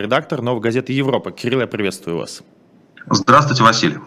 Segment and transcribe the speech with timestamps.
[0.00, 1.30] редактор «Новой газеты Европа».
[1.30, 2.42] Кирилл, я приветствую вас.
[3.10, 3.98] Здравствуйте, Василий.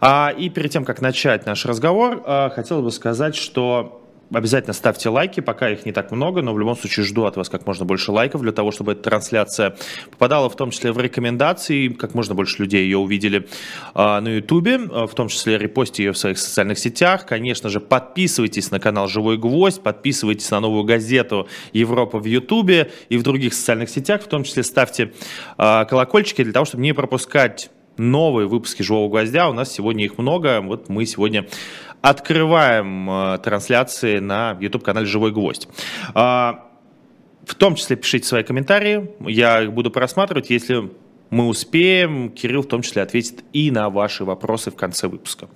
[0.00, 5.08] А, и перед тем, как начать наш разговор, а, хотел бы сказать, что Обязательно ставьте
[5.08, 7.84] лайки, пока их не так много, но в любом случае жду от вас как можно
[7.84, 9.76] больше лайков для того, чтобы эта трансляция
[10.10, 13.46] попадала в том числе в рекомендации, как можно больше людей ее увидели
[13.94, 17.24] э, на ютубе, в том числе репостите ее в своих социальных сетях.
[17.24, 23.16] Конечно же, подписывайтесь на канал «Живой гвоздь», подписывайтесь на новую газету «Европа» в ютубе и
[23.18, 25.12] в других социальных сетях, в том числе ставьте
[25.56, 29.48] э, колокольчики для того, чтобы не пропускать новые выпуски «Живого гвоздя».
[29.48, 30.60] У нас сегодня их много.
[30.60, 31.46] Вот мы сегодня
[32.02, 35.68] открываем э, трансляции на YouTube-канале «Живой гвоздь».
[36.14, 36.66] А,
[37.44, 40.90] в том числе пишите свои комментарии, я их буду просматривать, если
[41.30, 45.48] мы успеем, Кирилл в том числе ответит и на ваши вопросы в конце выпуска.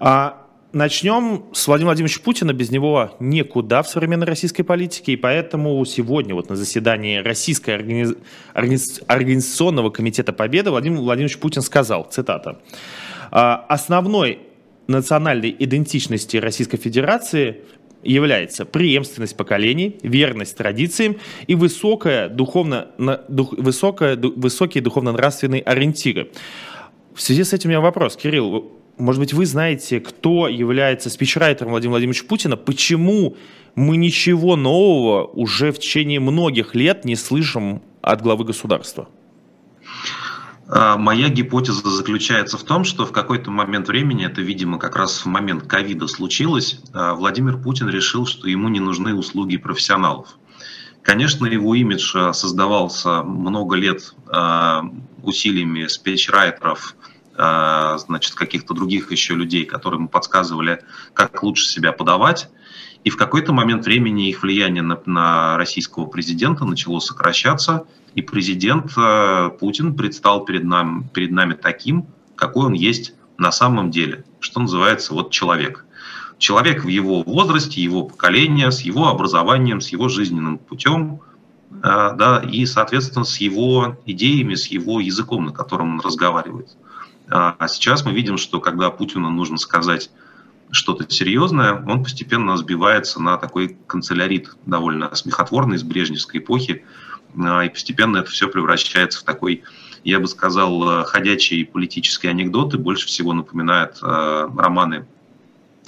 [0.00, 2.54] А, Начнем с Владимира Владимировича Путина.
[2.54, 5.12] Без него никуда в современной российской политике.
[5.12, 8.14] И поэтому сегодня вот на заседании Российского организ...
[9.06, 12.62] организационного комитета Победы Владимир Владимирович Путин сказал, цитата,
[13.30, 14.38] «А, «Основной
[14.86, 17.58] национальной идентичности Российской Федерации
[18.02, 21.16] является преемственность поколений, верность традициям
[21.46, 22.88] и высокая духовно,
[23.28, 26.30] дух, высокая, высокие духовно-нравственные ориентиры.
[27.14, 31.70] В связи с этим у меня вопрос, Кирилл, может быть, вы знаете, кто является спичрайтером
[31.70, 33.36] Владимира Владимировича Путина, почему
[33.74, 39.08] мы ничего нового уже в течение многих лет не слышим от главы государства?
[40.74, 45.20] А, моя гипотеза заключается в том, что в какой-то момент времени, это, видимо, как раз
[45.20, 50.38] в момент ковида случилось, а, Владимир Путин решил, что ему не нужны услуги профессионалов.
[51.02, 54.14] Конечно, его имидж а, создавался много лет
[55.22, 56.96] усилиями спичрайтеров,
[57.36, 60.82] значит, каких-то других еще людей, которые ему подсказывали,
[61.14, 62.48] как лучше себя подавать.
[63.04, 68.92] И в какой-то момент времени их влияние на, на российского президента начало сокращаться, и президент
[68.96, 74.60] э, Путин предстал перед, нам, перед нами таким, какой он есть на самом деле, что
[74.60, 75.84] называется вот человек.
[76.38, 81.20] Человек в его возрасте, его поколение, с его образованием, с его жизненным путем,
[81.70, 86.76] э, да, и, соответственно, с его идеями, с его языком, на котором он разговаривает.
[87.28, 90.10] А сейчас мы видим, что когда Путину нужно сказать
[90.70, 97.68] что-то серьезное, он постепенно сбивается на такой канцелярит довольно смехотворный из брежневской эпохи, а, и
[97.68, 99.62] постепенно это все превращается в такой,
[100.04, 105.06] я бы сказал, э, ходячий политический анекдот, и больше всего напоминает э, романы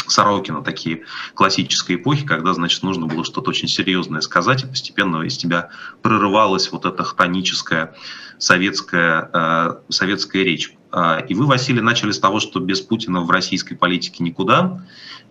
[0.06, 5.36] Сорокина, такие классической эпохи, когда, значит, нужно было что-то очень серьезное сказать, и постепенно из
[5.38, 5.70] тебя
[6.02, 7.94] прорывалась вот эта хтоническая
[8.38, 10.74] советская, э, советская речь.
[10.92, 14.84] А, и вы, Василий, начали с того, что без Путина в российской политике никуда.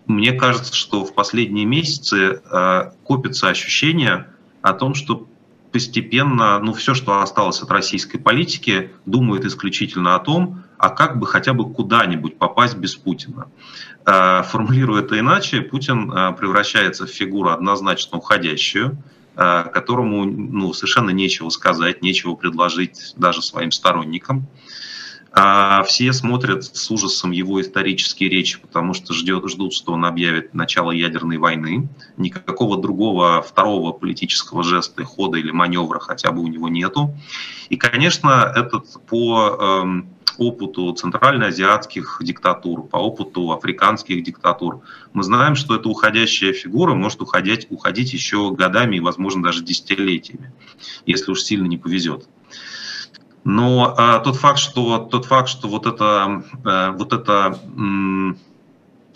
[0.06, 2.42] Мне кажется, что в последние месяцы
[3.04, 4.28] копится ощущение
[4.60, 5.26] о том, что
[5.74, 11.26] постепенно, ну, все, что осталось от российской политики, думает исключительно о том, а как бы
[11.26, 13.48] хотя бы куда-нибудь попасть без Путина.
[14.06, 19.02] Э, формулируя это иначе, Путин превращается в фигуру однозначно уходящую,
[19.34, 24.46] которому ну, совершенно нечего сказать, нечего предложить даже своим сторонникам.
[25.36, 30.54] А все смотрят с ужасом его исторические речи, потому что ждет, ждут, что он объявит
[30.54, 31.88] начало ядерной войны.
[32.16, 37.16] Никакого другого второго политического жеста, хода или маневра хотя бы у него нету.
[37.68, 40.08] И, конечно, этот по эм,
[40.38, 47.66] опыту центральноазиатских диктатур, по опыту африканских диктатур, мы знаем, что эта уходящая фигура может уходить,
[47.70, 50.52] уходить еще годами и, возможно, даже десятилетиями,
[51.06, 52.28] если уж сильно не повезет.
[53.44, 58.38] Но а, тот факт, что тот факт, что вот эта а, вот эта м,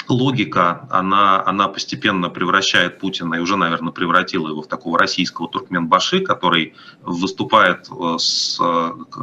[0.07, 6.21] логика, она она постепенно превращает Путина и уже, наверное, превратила его в такого российского туркменбаши,
[6.21, 8.61] который выступает э, с,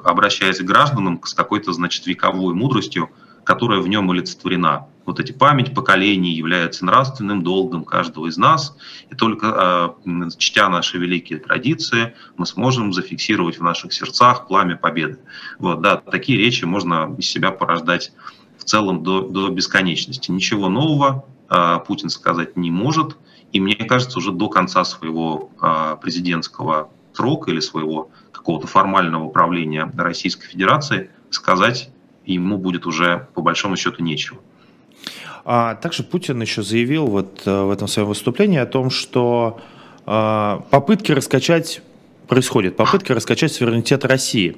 [0.03, 3.09] обращаясь к гражданам с какой-то, значит, вековой мудростью,
[3.45, 4.87] которая в нем олицетворена.
[5.05, 8.75] Вот эти память поколений является нравственным долгом каждого из нас,
[9.09, 15.19] и только э, чтя наши великие традиции, мы сможем зафиксировать в наших сердцах пламя победы.
[15.59, 18.11] Вот, да, такие речи можно из себя порождать
[18.57, 20.31] в целом до, до бесконечности.
[20.31, 23.15] Ничего нового э, Путин сказать не может,
[23.51, 29.91] и мне кажется, уже до конца своего э, президентского срока или своего какого-то формального управления
[29.95, 31.91] Российской Федерации сказать
[32.25, 34.39] ему будет уже по большому счету нечего.
[35.43, 39.59] А также Путин еще заявил вот э, в этом своем выступлении о том, что
[40.05, 41.81] а, попытки раскачать
[42.27, 44.57] происходят, попытки раскачать суверенитет России.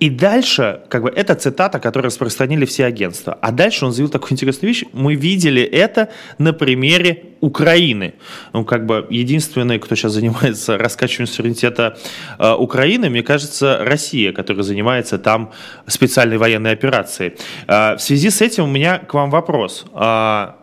[0.00, 3.38] И дальше, как бы, это цитата, которую распространили все агентства.
[3.40, 4.84] А дальше он заявил такую интересную вещь.
[4.92, 6.08] Мы видели это
[6.38, 8.14] на примере Украины.
[8.52, 11.96] Ну, как бы, единственный, кто сейчас занимается раскачиванием суверенитета
[12.38, 15.52] э, Украины, мне кажется, Россия, которая занимается там
[15.86, 17.34] специальной военной операцией.
[17.68, 19.86] Э, в связи с этим у меня к вам вопрос.
[19.94, 20.54] Э,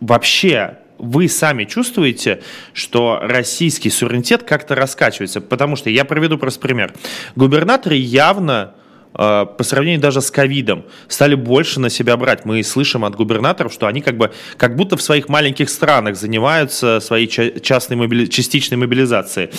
[0.00, 5.40] вообще, вы сами чувствуете, что российский суверенитет как-то раскачивается?
[5.40, 6.94] Потому что я проведу просто пример.
[7.34, 8.74] Губернаторы явно
[9.16, 12.44] по сравнению даже с ковидом, стали больше на себя брать.
[12.44, 17.00] Мы слышим от губернаторов, что они как бы как будто в своих маленьких странах занимаются
[17.00, 18.26] своей частной мобили...
[18.26, 19.50] частичной мобилизацией.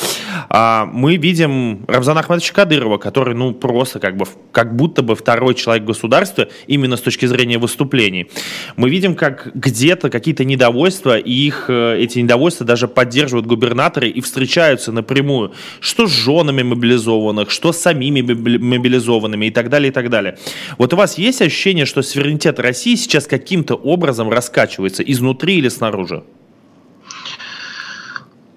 [0.50, 5.56] А мы видим Рамзана Ахмедовича Кадырова, который ну просто как бы как будто бы второй
[5.56, 8.30] человек государства именно с точки зрения выступлений.
[8.76, 14.22] Мы видим, как где-то какие-то недовольства, и их э, эти недовольства даже поддерживают губернаторы и
[14.22, 20.10] встречаются напрямую, что с женами мобилизованных, что с самими мобилизованными и так далее, и так
[20.10, 20.38] далее.
[20.78, 26.24] Вот у вас есть ощущение, что суверенитет России сейчас каким-то образом раскачивается изнутри или снаружи?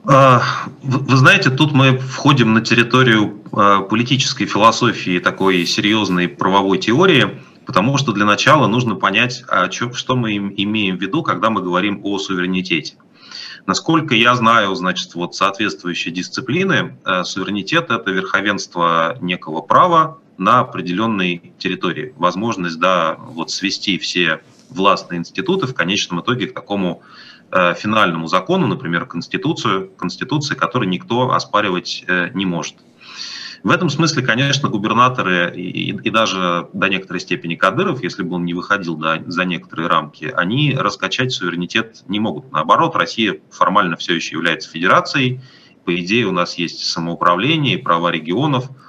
[0.05, 0.43] А,
[0.83, 7.99] вы знаете, тут мы входим на территорию а, политической философии, такой серьезной правовой теории, потому
[7.99, 12.19] что для начала нужно понять, а что мы имеем в виду, когда мы говорим о
[12.19, 12.95] суверенитете.
[13.67, 22.15] Насколько я знаю, значит, вот соответствующие дисциплины, суверенитет– это верховенство некого права, на определенной территории.
[22.17, 24.41] Возможность да, вот свести все
[24.71, 27.03] властные институты в конечном итоге к такому
[27.53, 32.77] э, финальному закону, например, Конституцию, Конституции, который никто оспаривать э, не может.
[33.63, 38.47] В этом смысле, конечно, губернаторы и, и даже до некоторой степени Кадыров, если бы он
[38.47, 42.51] не выходил до, за некоторые рамки, они раскачать суверенитет не могут.
[42.51, 45.43] Наоборот, Россия формально все еще является федерацией.
[45.85, 48.71] По идее, у нас есть самоуправление и права регионов–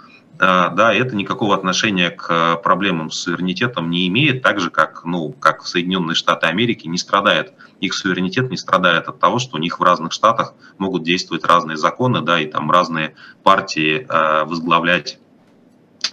[0.41, 5.31] да, это никакого отношения к э, проблемам с суверенитетом не имеет, так же, как, ну,
[5.33, 9.79] как Соединенные Штаты Америки не страдает, их суверенитет не страдает от того, что у них
[9.79, 15.19] в разных штатах могут действовать разные законы, да, и там разные партии э, возглавлять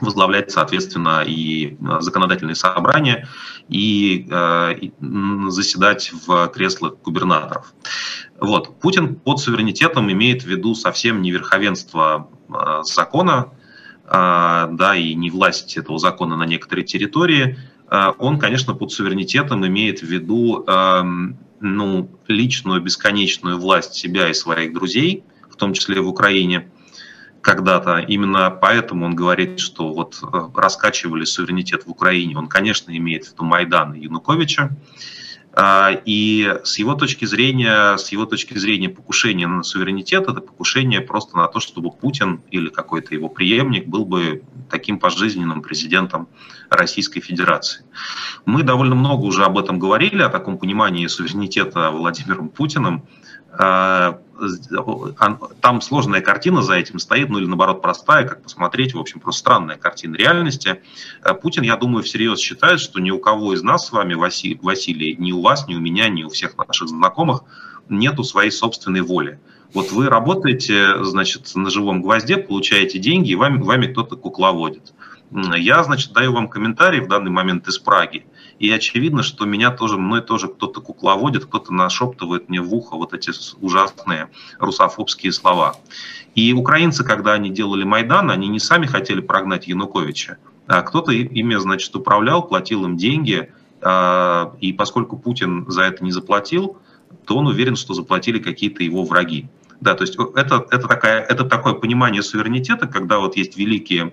[0.00, 3.26] возглавлять, соответственно, и э, законодательные собрания,
[3.68, 4.28] и,
[4.80, 4.92] и
[5.48, 7.72] заседать в креслах губернаторов.
[8.38, 8.78] Вот.
[8.78, 12.30] Путин под суверенитетом имеет в виду совсем не верховенство
[12.84, 13.57] закона, а,
[14.10, 17.58] да, и не власть этого закона на некоторой территории,
[17.90, 20.64] а, он, конечно, под суверенитетом имеет в виду
[21.60, 26.70] ну, личную бесконечную власть себя и своих друзей, в том числе в Украине
[27.40, 27.98] когда-то.
[27.98, 32.36] Именно поэтому он говорит, что вот э, раскачивали суверенитет в Украине.
[32.36, 34.70] Он, конечно, имеет в виду Майдан и Януковича.
[35.60, 41.00] А, и с его точки зрения, с его точки зрения покушение на суверенитет, это покушение
[41.00, 46.28] просто на то, чтобы Путин или какой-то его преемник был бы таким пожизненным президентом
[46.70, 47.84] Российской Федерации.
[48.44, 53.02] Мы довольно много уже об этом говорили, о таком понимании суверенитета Владимиром Путиным.
[55.60, 59.40] Там сложная картина за этим стоит, ну или наоборот простая, как посмотреть, в общем, просто
[59.40, 60.82] странная картина реальности.
[61.22, 65.16] А, Путин, я думаю, всерьез считает, что ни у кого из нас с вами, Василий,
[65.18, 67.42] ни у вас, ни у меня, ни у всех наших знакомых
[67.88, 69.40] нету своей собственной воли.
[69.74, 74.94] Вот вы работаете, значит, на живом гвозде, получаете деньги, и вами, вами кто-то кукловодит.
[75.30, 78.24] Я, значит, даю вам комментарий в данный момент из Праги.
[78.58, 83.14] И очевидно, что меня тоже, мной тоже кто-то кукловодит, кто-то нашептывает мне в ухо вот
[83.14, 85.76] эти ужасные русофобские слова.
[86.34, 91.54] И украинцы, когда они делали Майдан, они не сами хотели прогнать Януковича, а кто-то ими,
[91.56, 96.78] значит, управлял, платил им деньги, а, и поскольку Путин за это не заплатил,
[97.24, 99.48] то он уверен, что заплатили какие-то его враги.
[99.80, 104.12] Да, то есть это, это, такая, это такое понимание суверенитета, когда вот есть великие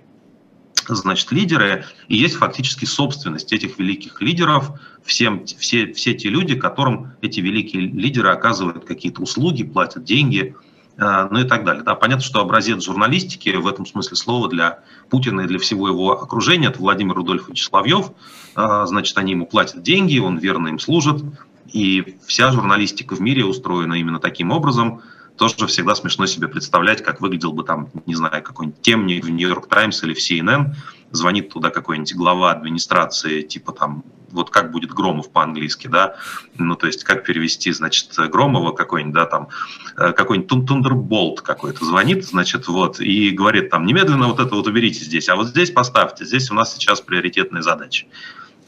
[0.90, 4.72] значит, лидеры, и есть фактически собственность этих великих лидеров,
[5.04, 10.56] всем, все, все те люди, которым эти великие лидеры оказывают какие-то услуги, платят деньги,
[10.98, 11.84] э, ну и так далее.
[11.84, 16.22] Да, понятно, что образец журналистики в этом смысле слова для Путина и для всего его
[16.22, 18.12] окружения, это Владимир Рудольфович Соловьев,
[18.56, 21.24] э, значит, они ему платят деньги, он верно им служит,
[21.72, 25.02] и вся журналистика в мире устроена именно таким образом–
[25.38, 29.68] тоже всегда смешно себе представлять, как выглядел бы там, не знаю, какой-нибудь темник в Нью-Йорк
[29.68, 30.76] Таймс или в CNN,
[31.12, 36.16] звонит туда какой-нибудь глава администрации, типа там, вот как будет Громов по-английски, да,
[36.58, 39.50] ну, то есть как перевести, значит, Громова какой-нибудь, да, там,
[39.98, 45.04] э, какой-нибудь тундерболт какой-то звонит, значит, вот, и говорит там, немедленно вот это вот уберите
[45.04, 48.08] здесь, а вот здесь поставьте, здесь у нас сейчас приоритетные задачи.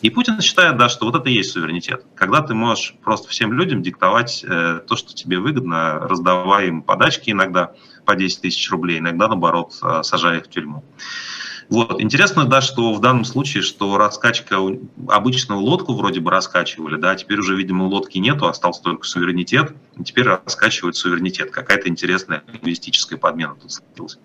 [0.02, 2.06] И Путин считает, да, что вот это и есть суверенитет.
[2.14, 7.32] Когда ты можешь просто всем людям диктовать э, то, что тебе выгодно, раздавая им подачки
[7.32, 7.72] иногда
[8.06, 10.84] по 10 тысяч рублей, иногда, наоборот, э, сажая их в тюрьму.
[11.70, 12.00] Вот.
[12.00, 14.58] Интересно, да, что в данном случае, что раскачка
[15.08, 20.04] обычную лодку вроде бы раскачивали, да, теперь уже, видимо, лодки нету, остался только суверенитет, и
[20.04, 21.52] теперь раскачивают суверенитет.
[21.52, 24.18] Какая-то интересная лингвистическая подмена тут случилась.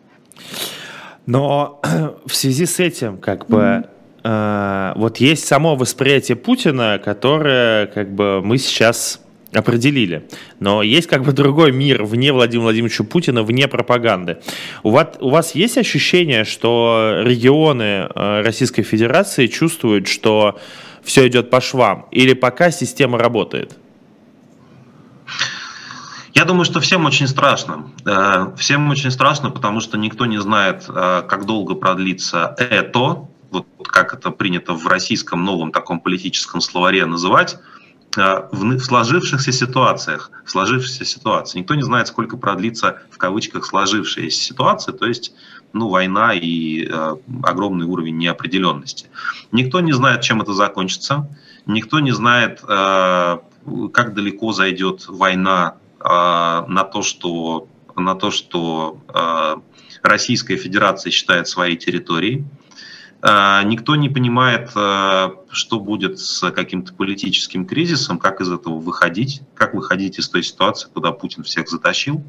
[1.26, 1.80] Но
[2.26, 3.88] в связи с этим, как бы,
[4.22, 10.28] э, вот есть само восприятие Путина, которое, как бы, мы сейчас определили.
[10.60, 14.38] Но есть как бы другой мир вне Владимира Владимировича Путина, вне пропаганды.
[14.82, 20.58] У вас, у вас есть ощущение, что регионы э, Российской Федерации чувствуют, что
[21.02, 22.06] все идет по швам?
[22.10, 23.76] Или пока система работает?
[26.34, 27.90] Я думаю, что всем очень страшно.
[28.06, 34.14] Э, всем очень страшно, потому что никто не знает, как долго продлится это, вот как
[34.14, 37.58] это принято в российском новом таком политическом словаре называть,
[38.16, 41.60] Э, в сложившихся ситуациях, в сложившейся ситуации.
[41.60, 45.34] Никто не знает, сколько продлится в кавычках сложившаяся ситуация, то есть
[45.72, 49.06] ну, война и э, огромный уровень неопределенности.
[49.50, 51.26] Никто не знает, чем это закончится.
[51.64, 53.38] Никто не знает, э,
[53.92, 58.98] как далеко зайдет война на то, что, на то, что
[60.02, 62.44] Российская Федерация считает своей территорией.
[63.24, 69.42] А, никто не понимает, а, что будет с каким-то политическим кризисом, как из этого выходить,
[69.54, 72.24] как выходить из той ситуации, куда Путин всех затащил.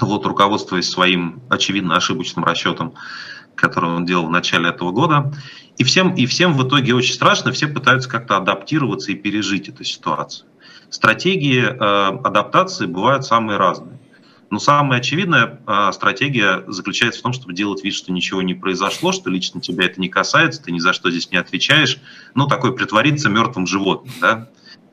[0.00, 2.94] Вот, руководствуясь своим, очевидно, ошибочным расчетом,
[3.54, 5.32] который он делал в начале этого года.
[5.78, 9.84] И всем, и всем в итоге очень страшно, все пытаются как-то адаптироваться и пережить эту
[9.84, 10.46] ситуацию.
[10.90, 13.99] Стратегии э, адаптации бывают самые разные.
[14.50, 19.12] Но самая очевидная а, стратегия заключается в том, чтобы делать вид, что ничего не произошло,
[19.12, 21.98] что лично тебя это не касается, ты ни за что здесь не отвечаешь.
[22.34, 24.48] Ну, такой притвориться мертвым животным, да.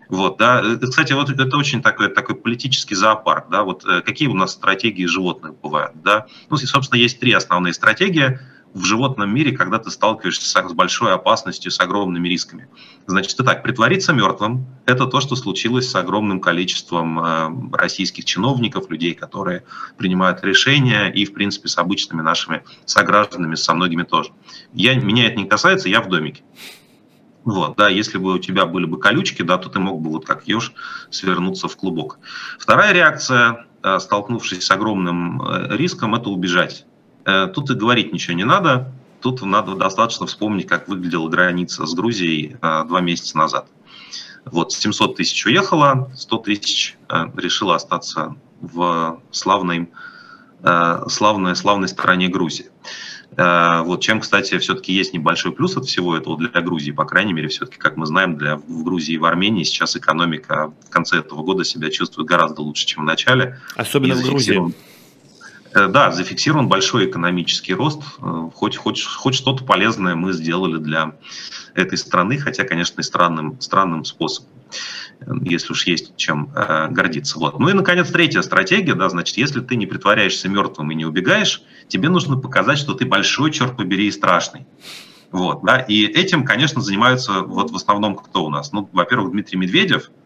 [0.10, 0.62] Вот, да.
[0.64, 3.64] Э, кстати, вот это очень такой, такой политический зоопарк, да.
[3.64, 6.28] Вот э, какие у нас стратегии животных бывают, да.
[6.50, 8.40] Ну, собственно, есть три основные стратегии
[8.78, 12.68] в животном мире, когда ты сталкиваешься с большой опасностью, с огромными рисками.
[13.08, 19.14] Значит, итак, притвориться мертвым– это то, что случилось с огромным количеством э, российских чиновников, людей,
[19.14, 19.64] которые
[19.98, 24.32] принимают решения, и, в принципе, с обычными нашими согражданами, со многими тоже.
[24.74, 26.44] Я, меня это не касается, я в домике.
[27.44, 30.26] Вот, да, если бы у тебя были бы колючки, да, то ты мог бы вот
[30.26, 30.74] как еж
[31.10, 32.20] свернуться в клубок.
[32.60, 36.86] Вторая реакция, э, столкнувшись с огромным э, риском, это убежать
[37.54, 38.94] тут и говорить ничего не надо.
[39.22, 43.68] Тут надо достаточно вспомнить, как выглядела граница с Грузией э, два месяца назад.
[44.46, 49.90] Вот 700 тысяч уехало, 100 тысяч э, решило остаться в славной,
[51.10, 52.72] славной, славной стране Грузии.
[53.36, 57.50] Вот чем, кстати, все-таки есть небольшой плюс от всего этого для Грузии, по крайней мере,
[57.50, 61.44] все-таки, как мы знаем, для, в Грузии и в Армении сейчас экономика в конце этого
[61.44, 63.60] года себя чувствует гораздо лучше, чем в начале.
[63.76, 64.74] Особенно в Грузии.
[65.74, 68.02] Э, да, зафиксирован большой экономический рост.
[68.22, 71.16] Э, хоть, хоть, хоть что-то полезное мы сделали для
[71.74, 74.50] этой страны, хотя, конечно, и странным, странным способом,
[75.20, 77.40] э, если уж есть чем э, гордиться.
[77.40, 77.60] Вот.
[77.60, 81.62] Ну и, наконец, третья стратегия, да, значит, если ты не притворяешься мертвым и не убегаешь,
[81.88, 84.66] тебе нужно показать, что ты большой, черт побери, и страшный.
[85.32, 88.72] Вот, да, и этим, конечно, занимаются вот в основном кто у нас?
[88.72, 90.12] Ну, во-первых, Дмитрий Медведев–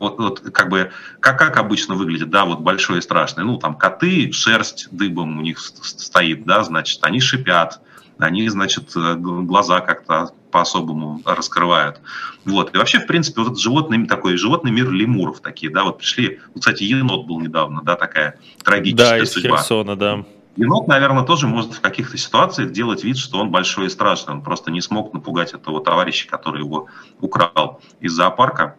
[0.00, 0.90] вот, вот как бы,
[1.20, 5.42] как, как обычно выглядит, да, вот большое и страшное, ну, там, коты, шерсть дыбом у
[5.42, 7.80] них стоит, да, значит, они шипят,
[8.18, 12.00] они, значит, э, глаза как-то по-особому раскрывают.
[12.44, 12.74] Вот.
[12.74, 16.40] И вообще, в принципе, вот этот животный, такой животный мир лемуров такие, да, вот пришли,
[16.54, 19.56] вот, кстати, енот был недавно, да, такая трагическая да, из судьба.
[19.58, 20.24] Херсона, да.
[20.56, 24.34] Енот, наверное, тоже может в каких-то ситуациях делать вид, что он большой и страшный.
[24.34, 26.88] Он просто не смог напугать этого товарища, который его
[27.20, 28.76] украл из зоопарка.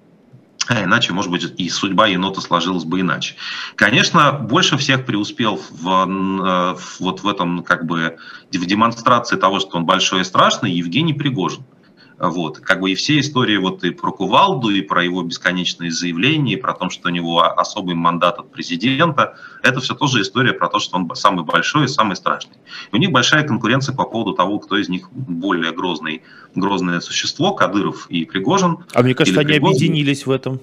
[0.67, 3.35] А иначе, может быть, и судьба енота сложилась бы иначе.
[3.75, 8.17] Конечно, больше всех преуспел в, э, в, вот в этом, как бы,
[8.51, 11.63] в демонстрации того, что он большой и страшный, Евгений Пригожин.
[12.19, 12.59] Вот.
[12.59, 16.57] Как бы и все истории вот и про Кувалду, и про его бесконечные заявления, и
[16.57, 20.79] про то, что у него особый мандат от президента, это все тоже история про то,
[20.79, 22.55] что он самый большой и самый страшный.
[22.91, 26.21] И у них большая конкуренция по поводу того, кто из них более грозный,
[26.55, 28.79] грозное существо, Кадыров и Пригожин.
[28.93, 29.75] А мне кажется, они Пригожин.
[29.75, 30.59] объединились в этом.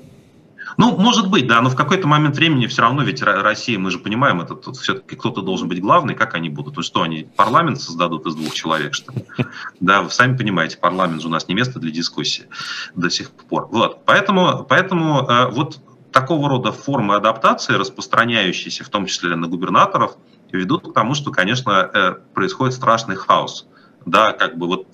[0.76, 3.98] Ну, может быть, да, но в какой-то момент времени все равно ведь Россия, мы же
[3.98, 6.74] понимаем, это тут все-таки кто-то должен быть главный, как они будут?
[6.74, 9.24] То что, они парламент создадут из двух человек, что ли?
[9.80, 12.46] Да, вы сами понимаете, парламент же у нас не место для дискуссии
[12.94, 13.68] до сих пор.
[13.70, 15.80] Вот, поэтому, поэтому э, вот
[16.12, 20.16] такого рода формы адаптации, распространяющиеся в том числе на губернаторов,
[20.52, 23.66] ведут к тому, что, конечно, э, происходит страшный хаос
[24.06, 24.86] да, как бы вот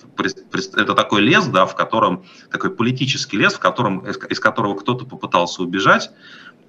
[0.75, 5.63] это такой лес, да, в котором, такой политический лес, в котором, из которого кто-то попытался
[5.63, 6.11] убежать,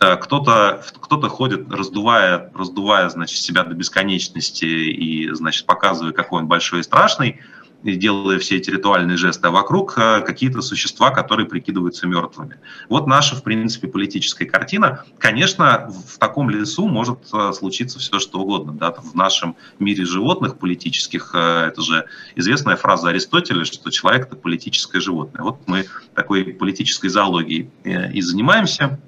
[0.01, 6.49] э, кто-то кто ходит, раздувая, раздувая, значит, себя до бесконечности и, значит, показывая, какой он
[6.49, 7.41] большой и страшный,
[7.83, 12.59] делая все эти ритуальные жесты, а вокруг э, какие-то существа, которые прикидываются мертвыми.
[12.89, 15.05] Вот наша, в принципе, политическая картина.
[15.19, 18.73] Конечно, в таком лесу может э, случиться все, что угодно.
[18.73, 18.93] Да?
[18.93, 25.01] В нашем мире животных политических, э, это же известная фраза Аристотеля, что человек– это политическое
[25.01, 25.43] животное.
[25.43, 28.99] Вот мы такой политической зоологией и занимаемся.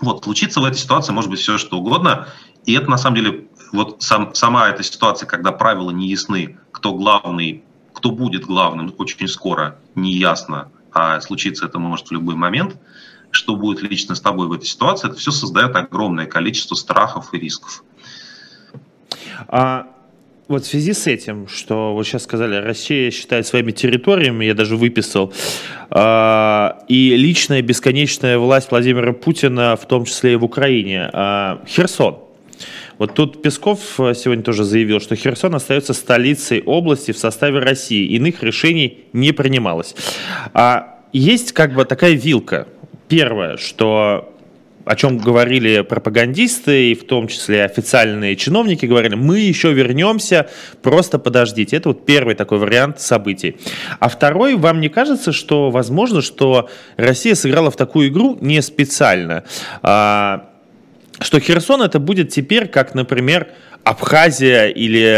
[0.00, 2.28] Вот, случится в этой ситуации может быть все, что угодно.
[2.66, 6.92] И это, на самом деле, вот сам, сама эта ситуация, когда правила не ясны, кто
[6.92, 7.64] главный
[8.06, 12.76] кто будет главным, очень скоро не ясно, а случиться это может в любой момент.
[13.32, 17.38] Что будет лично с тобой в этой ситуации, это все создает огромное количество страхов и
[17.38, 17.82] рисков.
[19.48, 19.88] А
[20.46, 24.76] вот в связи с этим, что вы сейчас сказали, Россия считает своими территориями, я даже
[24.76, 25.32] выписал,
[25.90, 31.10] э, и личная бесконечная власть Владимира Путина, в том числе и в Украине.
[31.12, 32.25] Э, Херсон.
[32.98, 38.06] Вот тут Песков э, сегодня тоже заявил, что Херсон остается столицей области в составе России.
[38.06, 39.94] Иных решений не принималось.
[40.54, 42.68] А есть как бы такая вилка.
[43.08, 44.32] Первое, что
[44.86, 50.48] о чем говорили пропагандисты, и в том числе официальные чиновники говорили, мы еще вернемся,
[50.80, 51.76] просто подождите.
[51.76, 53.56] Это вот первый такой вариант событий.
[53.98, 59.42] А второй, вам не кажется, что возможно, что Россия сыграла в такую игру не специально?
[59.82, 60.50] А,
[61.20, 63.48] что Херсон это будет теперь, как, например,
[63.84, 65.14] Абхазия или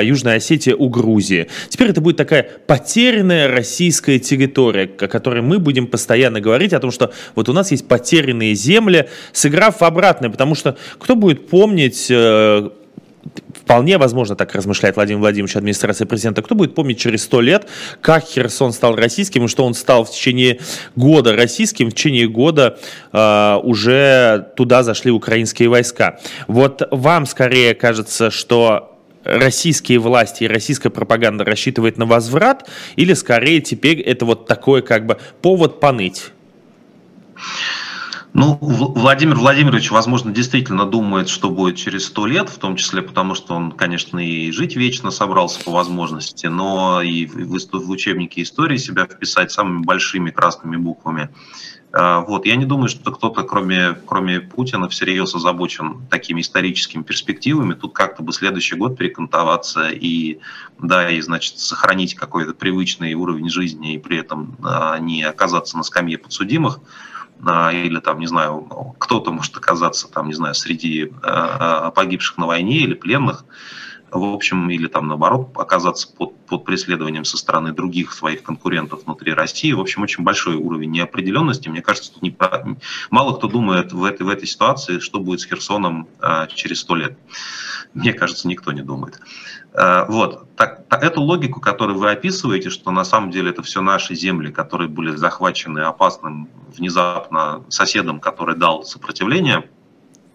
[0.00, 1.46] э, Южная Осетия у Грузии.
[1.68, 6.90] Теперь это будет такая потерянная российская территория, о которой мы будем постоянно говорить, о том,
[6.90, 12.08] что вот у нас есть потерянные земли, сыграв в обратное, потому что кто будет помнить...
[12.10, 12.70] Э,
[13.64, 16.42] Вполне возможно, так размышляет Владимир Владимирович, администрация президента.
[16.42, 17.66] Кто будет помнить через сто лет,
[18.02, 20.60] как Херсон стал российским, и что он стал в течение
[20.96, 22.78] года российским, в течение года
[23.12, 26.20] э, уже туда зашли украинские войска.
[26.46, 33.62] Вот вам скорее кажется, что российские власти и российская пропаганда рассчитывает на возврат, или скорее
[33.62, 36.32] теперь это вот такой как бы повод поныть?
[38.36, 43.36] Ну, Владимир Владимирович, возможно, действительно думает, что будет через сто лет, в том числе потому,
[43.36, 49.06] что он, конечно, и жить вечно собрался по возможности, но и в учебнике истории себя
[49.06, 51.28] вписать самыми большими красными буквами.
[51.92, 52.44] А, вот.
[52.44, 57.74] Я не думаю, что кто-то, кроме, кроме Путина, всерьез озабочен такими историческими перспективами.
[57.74, 60.40] Тут как-то бы следующий год перекантоваться и,
[60.80, 65.84] да, и, значит, сохранить какой-то привычный уровень жизни и при этом а, не оказаться на
[65.84, 66.80] скамье подсудимых
[67.40, 72.78] или там, не знаю, кто-то может оказаться там, не знаю, среди э, погибших на войне
[72.78, 73.44] или пленных,
[74.18, 79.32] в общем, или там наоборот оказаться под, под преследованием со стороны других своих конкурентов внутри
[79.32, 79.72] России.
[79.72, 81.68] В общем, очень большой уровень неопределенности.
[81.68, 82.36] Мне кажется, тут не,
[83.10, 86.94] мало кто думает в этой, в этой ситуации, что будет с Херсоном а, через сто
[86.94, 87.18] лет.
[87.92, 89.20] Мне кажется, никто не думает.
[89.72, 90.54] А, вот.
[90.56, 94.88] Так, эту логику, которую вы описываете, что на самом деле это все наши земли, которые
[94.88, 99.68] были захвачены опасным внезапно соседом, который дал сопротивление,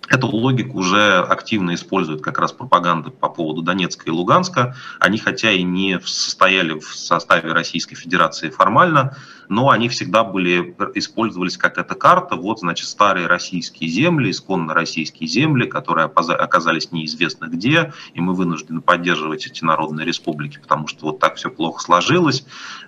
[0.09, 4.75] Эту логику уже активно используют как раз пропаганда по поводу Донецка и Луганска.
[4.99, 9.15] Они хотя и не состояли в составе Российской Федерации формально,
[9.49, 12.35] но они всегда были, использовались как эта карта.
[12.35, 18.81] Вот, значит, старые российские земли, исконно российские земли, которые оказались неизвестно где, и мы вынуждены
[18.81, 22.45] поддерживать эти народные республики, потому что вот так все плохо сложилось.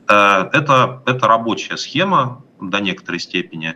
[0.08, 3.76] Э, это, это рабочая схема до некоторой степени.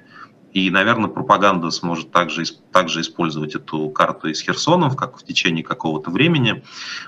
[0.56, 6.12] И, наверное, пропаганда сможет также, также использовать эту карту из Херсонов, как в течение какого-то
[6.12, 6.64] времени.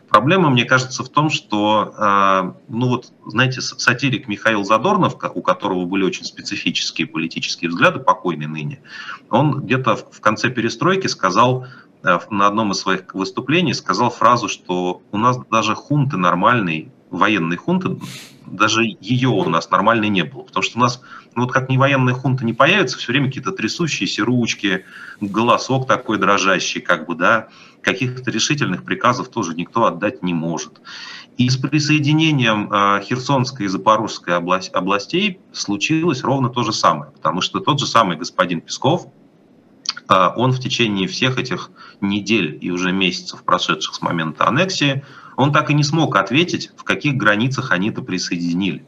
[0.09, 5.85] Проблема, мне кажется, в том, что, э, ну вот, знаете, сатирик Михаил Задорнов, у которого
[5.85, 8.81] были очень специфические политические взгляды, покойный ныне,
[9.29, 11.67] он где-то в конце перестройки сказал,
[12.03, 17.57] э, на одном из своих выступлений сказал фразу, что у нас даже хунты нормальный, военные
[17.57, 17.97] хунты,
[18.45, 21.01] даже ее у нас нормальной не было, потому что у нас
[21.37, 24.85] ну вот как не военная хунта не появится, все время какие-то трясущиеся ручки,
[25.21, 27.49] голосок такой дрожащий, как бы, да,
[27.83, 30.81] каких-то решительных приказов тоже никто отдать не может.
[31.37, 37.59] И с присоединением э, Херсонской и Запорожской областей случилось ровно то же самое, потому что
[37.59, 39.05] тот же самый господин Песков,
[40.09, 41.69] э, он в течение всех этих
[42.01, 45.05] недель и уже месяцев, прошедших с момента аннексии,
[45.37, 48.85] он так и не смог ответить, в каких границах они-то присоединили.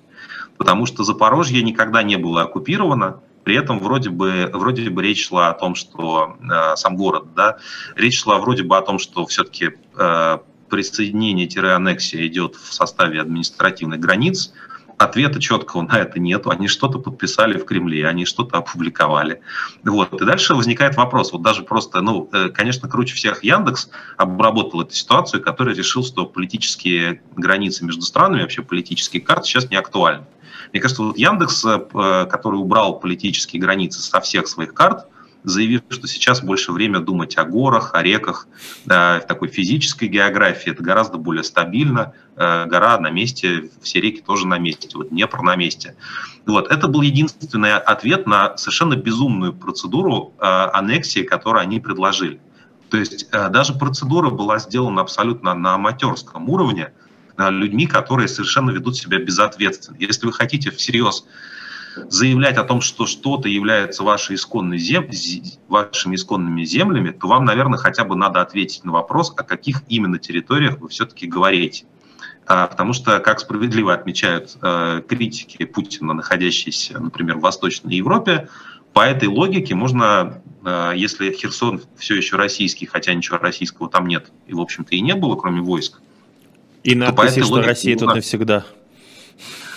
[0.57, 5.49] Потому что Запорожье никогда не было оккупировано, при этом вроде бы, вроде бы речь шла
[5.49, 7.59] о том, что э, сам город, да,
[7.95, 10.37] речь шла вроде бы о том, что все-таки э,
[10.69, 14.53] присоединение-аннексия идет в составе административных границ,
[14.99, 16.51] ответа четкого на это нету.
[16.51, 19.41] Они что-то подписали в Кремле, они что-то опубликовали.
[19.83, 20.21] Вот.
[20.21, 21.31] И дальше возникает вопрос.
[21.31, 26.25] Вот даже просто, ну, э, конечно, круче всех Яндекс обработал эту ситуацию, который решил, что
[26.25, 30.25] политические границы между странами, вообще политические карты сейчас не актуальны.
[30.73, 35.07] Мне кажется, вот Яндекс, э, который убрал политические границы со всех своих карт,
[35.43, 38.47] заявив, что сейчас больше время думать о горах, о реках,
[38.85, 40.71] в такой физической географии.
[40.71, 42.13] Это гораздо более стабильно.
[42.35, 45.95] Э, гора на месте, все реки тоже на месте, вот Днепр на месте.
[46.45, 46.71] Вот.
[46.71, 52.39] Это был единственный ответ на совершенно безумную процедуру э, аннексии, которую они предложили.
[52.89, 56.93] То есть э, даже процедура была сделана абсолютно на аматерском уровне,
[57.37, 59.95] людьми, которые совершенно ведут себя безответственно.
[59.97, 61.25] Если вы хотите всерьез
[62.09, 65.07] заявлять о том, что что-то является вашей исконной зем...
[65.67, 70.19] вашими исконными землями, то вам, наверное, хотя бы надо ответить на вопрос, о каких именно
[70.19, 71.85] территориях вы все-таки говорите.
[72.45, 78.49] А, потому что, как справедливо отмечают э, критики Путина, находящиеся, например, в Восточной Европе,
[78.93, 84.31] по этой логике можно, э, если Херсон все еще российский, хотя ничего российского там нет,
[84.47, 86.01] и, в общем-то, и не было, кроме войск.
[86.83, 88.65] И надписи, что Россия тут навсегда.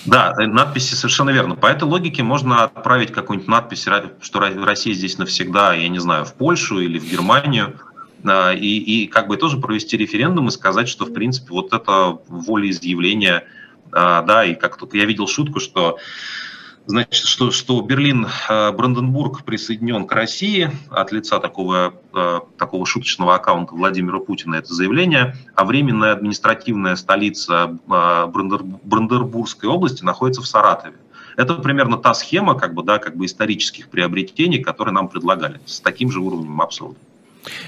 [0.05, 1.55] Да, э, надписи совершенно верно.
[1.55, 3.87] По этой логике можно отправить какую-нибудь надпись,
[4.21, 7.79] что Россия здесь навсегда, я не знаю, в Польшу или в Германию,
[8.25, 12.19] а, и, и как бы тоже провести референдум и сказать, что, в принципе, вот это
[12.29, 13.45] волеизъявление,
[13.93, 15.99] а, да, и как только я видел шутку, что
[16.87, 23.37] Значит, что, что Берлин, э, Бранденбург присоединен к России от лица такого, э, такого шуточного
[23.37, 30.97] аккаунта Владимира Путина это заявление, а временная административная столица э, Бранденбургской области находится в Саратове.
[31.37, 35.81] Это примерно та схема как бы, да, как бы исторических приобретений, которые нам предлагали, с
[35.81, 36.99] таким же уровнем абсурда.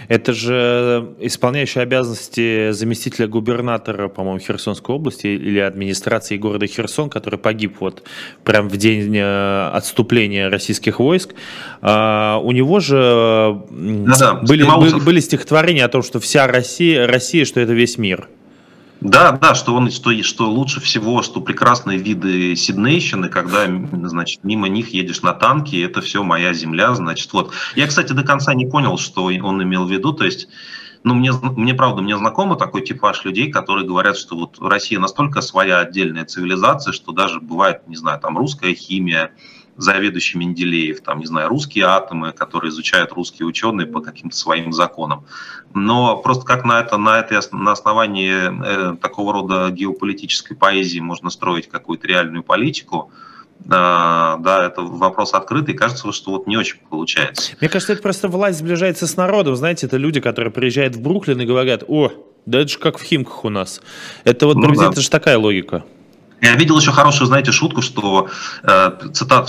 [0.09, 7.77] Это же исполняющий обязанности заместителя губернатора, по-моему, Херсонской области или администрации города Херсон, который погиб
[7.81, 8.05] вот
[8.45, 11.35] прям в день э, отступления российских войск.
[11.83, 14.65] А, у него же да, да, были,
[15.01, 18.29] были стихотворения о том, что вся Россия, Россия, что это весь мир.
[19.05, 24.67] Да, да, что он, что, что лучше всего, что прекрасные виды Сиднейщины, когда, значит, мимо
[24.67, 27.53] них едешь на танке, это все моя земля, значит, вот.
[27.77, 30.49] Я, кстати, до конца не понял, что он имел в виду, то есть,
[31.03, 35.43] ну, мне, мне правда, мне знакомо такой типаж людей, которые говорят, что вот Россия настолько
[35.43, 39.33] своя отдельная цивилизация, что даже бывает, не знаю, там русская химия,
[39.77, 45.25] заведующий Менделеев, там, не знаю, русские атомы, которые изучают русские ученые по каким-то своим законам.
[45.75, 51.31] Но просто как на, это, на, это, на основании э, такого рода геополитической поэзии можно
[51.31, 53.11] строить какую-то реальную политику,
[53.61, 57.53] да, да, это вопрос открытый, кажется, что вот не очень получается.
[57.61, 61.41] Мне кажется, это просто власть сближается с народом, знаете, это люди, которые приезжают в Бруклин
[61.41, 62.13] и говорят, о,
[62.47, 63.81] да это же как в Химках у нас.
[64.25, 64.91] Это вот, ну, да.
[64.91, 65.85] это же такая логика.
[66.41, 68.29] Я видел еще хорошую, знаете, шутку, что
[68.63, 69.49] э, цитат,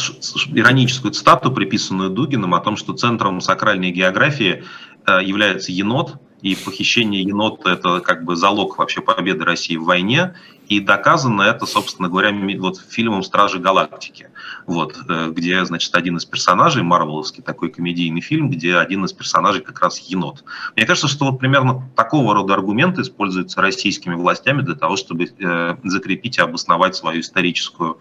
[0.54, 4.64] ироническую цитату, приписанную Дугиным, о том, что центром сакральной географии
[5.06, 10.36] э, является енот, и похищение енота– это как бы залог вообще победы России в войне,
[10.68, 14.30] и доказано это, собственно говоря, вот фильмом «Стражи Галактики»,
[14.66, 19.62] вот, э, где, значит, один из персонажей, марвеловский такой комедийный фильм, где один из персонажей
[19.62, 20.44] как раз енот.
[20.76, 25.78] Мне кажется, что вот примерно такого рода аргументы используются российскими властями для того, чтобы э,
[25.84, 28.00] закрепить и обосновать свою историческую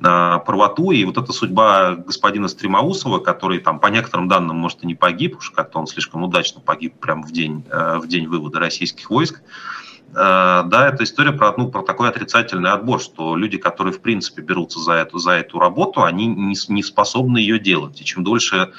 [0.00, 0.90] правоту.
[0.90, 5.36] И вот эта судьба господина Стремоусова, который там по некоторым данным, может, и не погиб,
[5.38, 9.42] уж как-то он слишком удачно погиб прямо в день, в день вывода российских войск,
[10.12, 14.42] Э, да, это история про, ну, про такой отрицательный отбор, что люди, которые в принципе
[14.42, 18.00] берутся за эту, за эту работу, они не, не способны ее делать.
[18.00, 18.72] И чем дольше,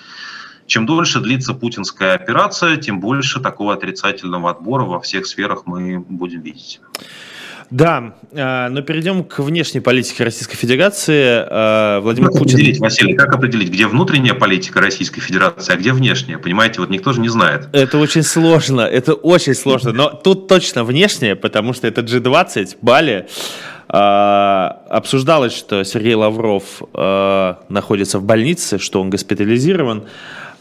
[0.66, 6.42] чем дольше длится путинская операция, тем больше такого отрицательного отбора во всех сферах мы будем
[6.42, 6.82] видеть.
[7.72, 11.46] Да, э, но перейдем к внешней политике Российской Федерации.
[11.50, 12.56] Э, Владимир как Путин...
[12.56, 16.38] Определить, Василий, как определить, где внутренняя политика Российской Федерации, а где внешняя?
[16.38, 17.70] Понимаете, вот никто же не знает.
[17.72, 19.94] Это очень сложно, это очень сложно.
[19.94, 23.28] Но тут точно внешняя, потому что это G20, Бали.
[23.88, 26.82] Э, обсуждалось, что Сергей Лавров
[27.70, 30.04] находится в больнице, что он госпитализирован.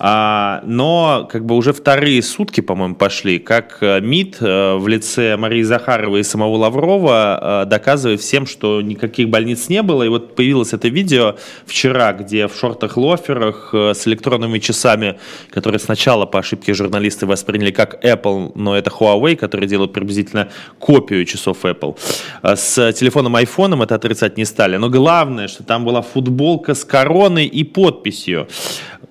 [0.02, 5.36] А, но как бы уже вторые сутки, по-моему, пошли, как э, МИД э, в лице
[5.36, 10.02] Марии Захаровой и самого Лаврова э, доказывает всем, что никаких больниц не было.
[10.02, 11.36] И вот появилось это видео
[11.66, 15.18] вчера, где в шортах-лоферах с электронными часами,
[15.50, 21.26] которые сначала по ошибке журналисты восприняли как Apple, но это Huawei, которые делают приблизительно копию
[21.26, 21.98] часов Apple.
[22.42, 24.78] С телефоном iPhone это отрицать не стали.
[24.78, 28.48] Но главное, что там была футболка с короной и подписью.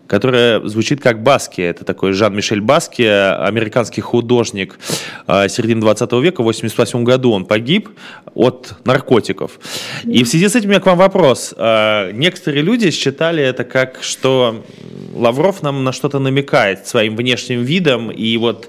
[0.10, 1.62] Которая звучит как Баски.
[1.62, 4.80] Это такой Жан-Мишель Баски, американский художник
[5.28, 6.41] э, середины 20 века.
[6.41, 7.89] В 88 году он погиб
[8.34, 9.60] от наркотиков.
[10.04, 11.54] И в связи с этим у меня к вам вопрос.
[11.56, 14.65] Э, некоторые люди считали это как, что
[15.13, 18.67] Лавров нам на что-то намекает своим внешним видом и вот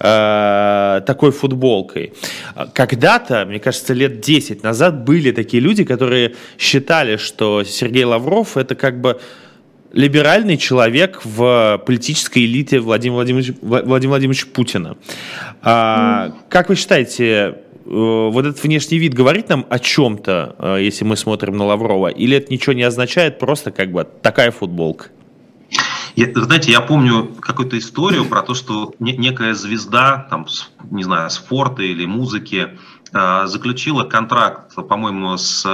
[0.00, 2.12] э, такой футболкой.
[2.74, 8.74] Когда-то, мне кажется, лет 10 назад были такие люди, которые считали, что Сергей Лавров это
[8.74, 9.18] как бы
[9.94, 14.96] либеральный человек в политической элите Владимира Владимировича, Владимира Владимировича Путина.
[15.62, 17.54] А, как вы считаете, э,
[17.84, 22.36] вот этот внешний вид говорит нам о чем-то, э, если мы смотрим на Лаврова, или
[22.36, 25.06] это ничего не означает, просто как бы такая футболка?
[26.16, 30.46] Я, знаете, я помню какую-то историю про то, что некая звезда, там,
[30.90, 32.68] не знаю, спорта или музыки,
[33.12, 35.64] э, заключила контракт, по-моему, с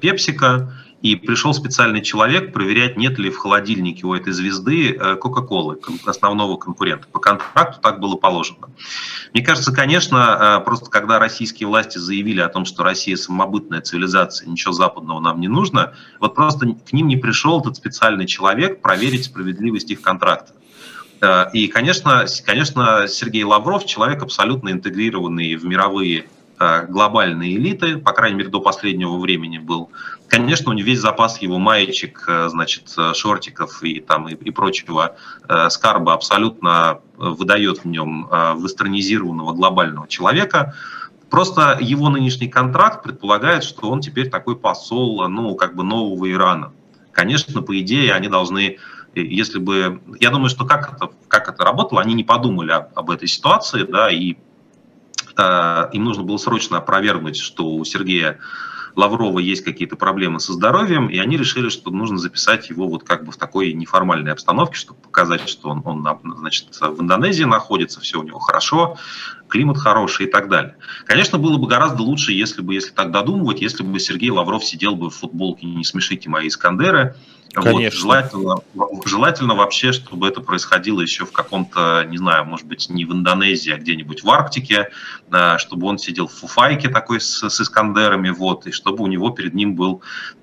[0.00, 5.78] Пепсика, и пришел специальный человек проверять, нет ли в холодильнике у этой звезды э, Кока-Колы,
[6.04, 7.06] основного конкурента.
[7.10, 8.68] По контракту так было положено.
[9.32, 14.48] Мне кажется, конечно, э, просто когда российские власти заявили о том, что Россия самобытная цивилизация,
[14.48, 19.24] ничего западного нам не нужно, вот просто к ним не пришел этот специальный человек проверить
[19.24, 20.52] справедливость их контракта.
[21.22, 26.26] Э, и, конечно, конечно, Сергей Лавров человек абсолютно интегрированный в мировые
[26.60, 29.90] глобальные элиты, по крайней мере, до последнего времени был.
[30.30, 34.50] Конечно, у него весь запас его маечек, э, значит, э, шортиков и, там, и, и
[34.52, 35.16] прочего
[35.48, 38.26] э, скарба абсолютно выдает в нем
[38.62, 40.74] вестернизированного глобального человека.
[41.28, 46.72] Просто его нынешний контракт предполагает, что он теперь такой посол, ну, как бы нового Ирана.
[47.12, 48.78] Конечно, по идее, они должны
[49.14, 53.10] если бы, я думаю, что как это, как это работало, они не подумали об, об
[53.10, 54.36] этой ситуации, да, и
[55.40, 58.38] э, им нужно было срочно опровергнуть, что у Сергея
[58.96, 63.24] Лаврова есть какие-то проблемы со здоровьем, и они решили, что нужно записать его вот как
[63.24, 68.20] бы в такой неформальной обстановке, чтобы показать, что он, он значит, в Индонезии находится, все
[68.20, 68.96] у него хорошо,
[69.48, 70.76] климат хороший и так далее.
[71.04, 74.96] Конечно, было бы гораздо лучше, если бы, если так додумывать, если бы Сергей Лавров сидел
[74.96, 77.16] бы в футболке «Не смешите мои Искандеры»,
[77.52, 77.80] Конечно.
[77.80, 78.56] Вот, желательно,
[79.04, 83.72] желательно вообще, чтобы это происходило еще в каком-то, не знаю, может быть, не в Индонезии,
[83.72, 84.90] а где-нибудь в Арктике,
[85.58, 89.54] чтобы он сидел в фуфайке такой с, с Искандерами, вот, и чтобы у него перед
[89.54, 90.00] ним был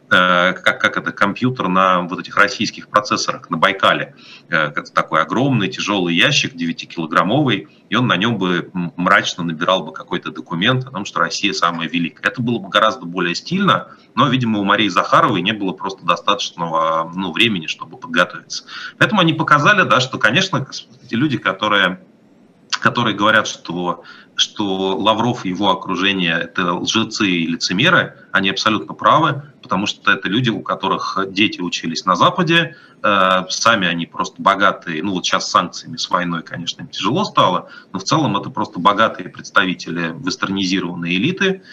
[0.10, 4.16] как, как это, компьютер на вот этих российских процессорах на Байкале.
[4.50, 9.92] Э, это такой огромный тяжелый ящик, 9-килограммовый, и он на нем бы мрачно набирал бы
[9.92, 12.30] какой-то документ о том, что Россия самая великая.
[12.30, 17.12] Это было бы гораздо более стильно, но, видимо, у Марии Захаровой не было просто достаточного
[17.14, 18.64] ну, времени, чтобы подготовиться.
[18.98, 20.66] Поэтому они показали, да, что, конечно,
[21.04, 22.00] эти люди, которые
[22.80, 24.04] которые говорят, что,
[24.36, 30.30] что Лавров и его окружение– это лжецы и лицемеры, они абсолютно правы, потому что это
[30.30, 35.48] люди, у которых дети учились на Западе, э, сами они просто богатые, ну вот сейчас
[35.48, 40.14] с санкциями, с войной, конечно, им тяжело стало, но в целом это просто богатые представители
[40.18, 41.64] вестернизированной элиты,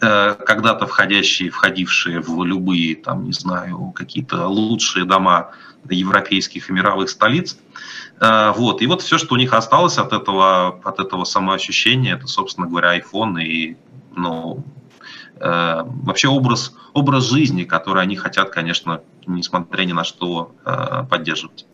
[0.00, 5.52] э, когда-то входящие, входившие в любые, там, не знаю, какие-то лучшие дома
[5.90, 7.58] европейских и мировых столиц.
[8.56, 8.82] Вот.
[8.82, 12.96] И вот все, что у них осталось от этого, от этого самоощущения, это, собственно говоря,
[12.96, 13.76] iPhone и
[14.14, 14.64] ну,
[15.40, 21.66] э, вообще образ, образ жизни, который они хотят, конечно, несмотря ни на что, э, поддерживать.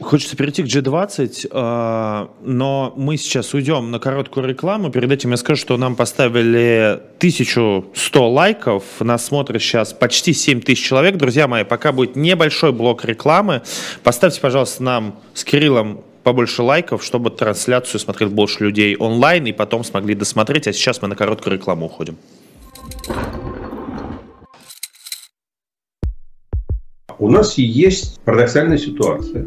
[0.00, 4.90] Хочется перейти к G20, э, но мы сейчас уйдем на короткую рекламу.
[4.90, 8.82] Перед этим я скажу, что нам поставили 1100 лайков.
[8.98, 11.16] Нас смотрит сейчас почти 7000 человек.
[11.16, 13.62] Друзья мои, пока будет небольшой блок рекламы,
[14.02, 19.84] поставьте, пожалуйста, нам с Кириллом побольше лайков, чтобы трансляцию смотрел больше людей онлайн и потом
[19.84, 20.66] смогли досмотреть.
[20.66, 22.16] А сейчас мы на короткую рекламу уходим.
[27.16, 29.46] У нас есть парадоксальная ситуация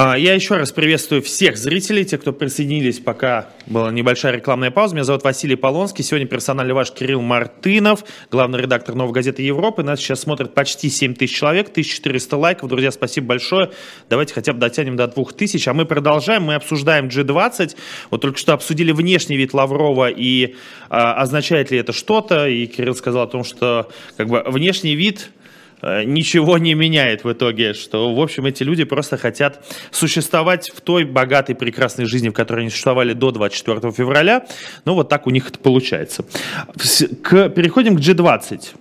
[0.00, 4.94] А, я еще раз приветствую всех зрителей, те, кто присоединились, пока была небольшая рекламная пауза.
[4.94, 6.04] Меня зовут Василий Полонский.
[6.04, 9.82] Сегодня персональный ваш Кирилл Мартынов, главный редактор «Новой газеты Европы».
[9.82, 12.68] Нас сейчас смотрят почти 7 тысяч человек, 1400 лайков.
[12.68, 13.72] Друзья, спасибо большое.
[14.08, 15.68] Давайте хотя бы дотянем до 2000.
[15.68, 16.44] А мы продолжаем.
[16.44, 17.74] Мы обсуждаем G20.
[18.12, 20.54] Вот только что обсудили внешний вид Лаврова и
[20.90, 22.46] а, означает ли это что-то.
[22.46, 25.32] И Кирилл сказал о том, что как бы внешний вид
[25.82, 31.04] ничего не меняет в итоге, что, в общем, эти люди просто хотят существовать в той
[31.04, 34.46] богатой, прекрасной жизни, в которой они существовали до 24 февраля.
[34.84, 36.24] Ну, вот так у них это получается.
[37.22, 38.74] К, переходим к G20.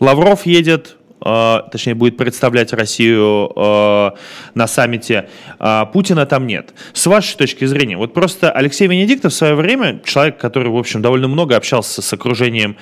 [0.00, 4.10] Лавров едет Э, точнее, будет представлять Россию э,
[4.54, 5.28] на саммите,
[5.58, 6.72] э, Путина там нет.
[6.92, 11.02] С вашей точки зрения, вот просто Алексей Венедиктов в свое время, человек, который, в общем,
[11.02, 12.76] довольно много общался с окружением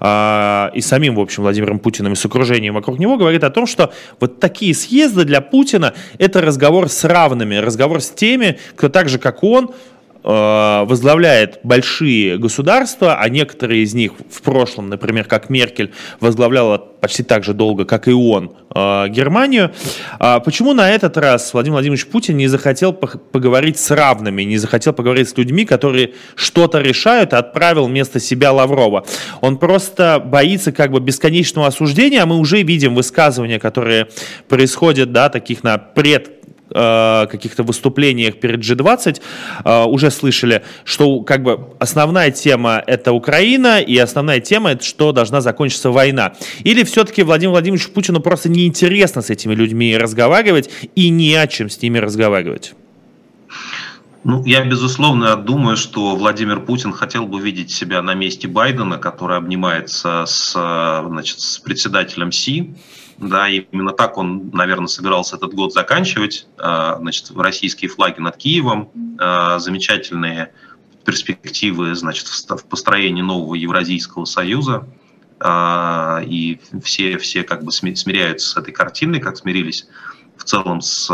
[0.00, 3.92] и самим, в общем, Владимиром Путиным и с окружением вокруг него, говорит о том, что
[4.20, 9.18] вот такие съезды для Путина– это разговор с равными, разговор с теми, кто так же,
[9.18, 9.93] как он, Э,
[10.24, 17.44] возглавляет большие государства, а некоторые из них в прошлом, например, как Меркель, возглавляла почти так
[17.44, 19.72] же долго, как и он, э, Германию.
[20.18, 24.94] А почему на этот раз Владимир Владимирович Путин не захотел поговорить с равными, не захотел
[24.94, 29.04] поговорить с людьми, которые что-то решают, а отправил вместо себя Лаврова?
[29.42, 34.08] Он просто боится как бы бесконечного осуждения, а мы уже видим высказывания, которые
[34.48, 39.20] происходят, да, таких на пред Э, каких-то выступлениях перед G20
[39.64, 45.12] э, уже слышали, что как бы основная тема это Украина, и основная тема это что
[45.12, 46.34] должна закончиться война.
[46.64, 51.68] Или все-таки Владимир Владимирович Путину просто неинтересно с этими людьми разговаривать и не о чем
[51.68, 52.74] с ними разговаривать?
[54.24, 59.36] Ну, я, безусловно, думаю, что Владимир Путин хотел бы видеть себя на месте Байдена, который
[59.36, 62.74] обнимается с, значит, с председателем Си,
[63.18, 66.46] да, именно так он, наверное, собирался этот год заканчивать.
[66.58, 70.52] А, значит, российские флаги над Киевом, а, замечательные
[71.04, 74.86] перспективы, значит, в построении нового Евразийского союза.
[75.38, 79.86] А, и все, все как бы смиряются с этой картиной, как смирились
[80.36, 81.06] в целом с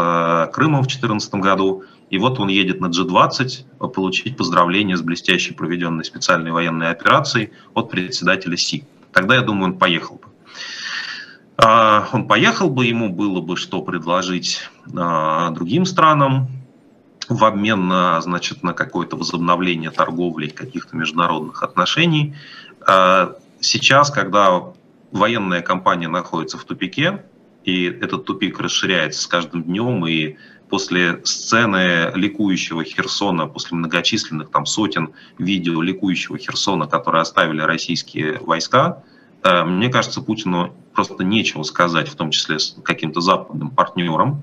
[0.52, 1.84] Крымом в 2014 году.
[2.08, 7.90] И вот он едет на G20 получить поздравления с блестящей проведенной специальной военной операцией от
[7.90, 8.84] председателя Си.
[9.12, 10.29] Тогда, я думаю, он поехал бы.
[11.62, 16.48] А, он поехал бы, ему было бы что предложить а, другим странам
[17.28, 22.34] в обмен на, значит, на какое-то возобновление торговли каких-то международных отношений.
[22.86, 24.62] А, сейчас, когда
[25.12, 27.24] военная кампания находится в тупике,
[27.64, 30.36] и этот тупик расширяется с каждым днем, и
[30.70, 39.02] после сцены ликующего Херсона, после многочисленных там сотен видео ликующего Херсона, которые оставили российские войска,
[39.42, 44.42] мне кажется, Путину просто нечего сказать, в том числе с каким-то западным партнером.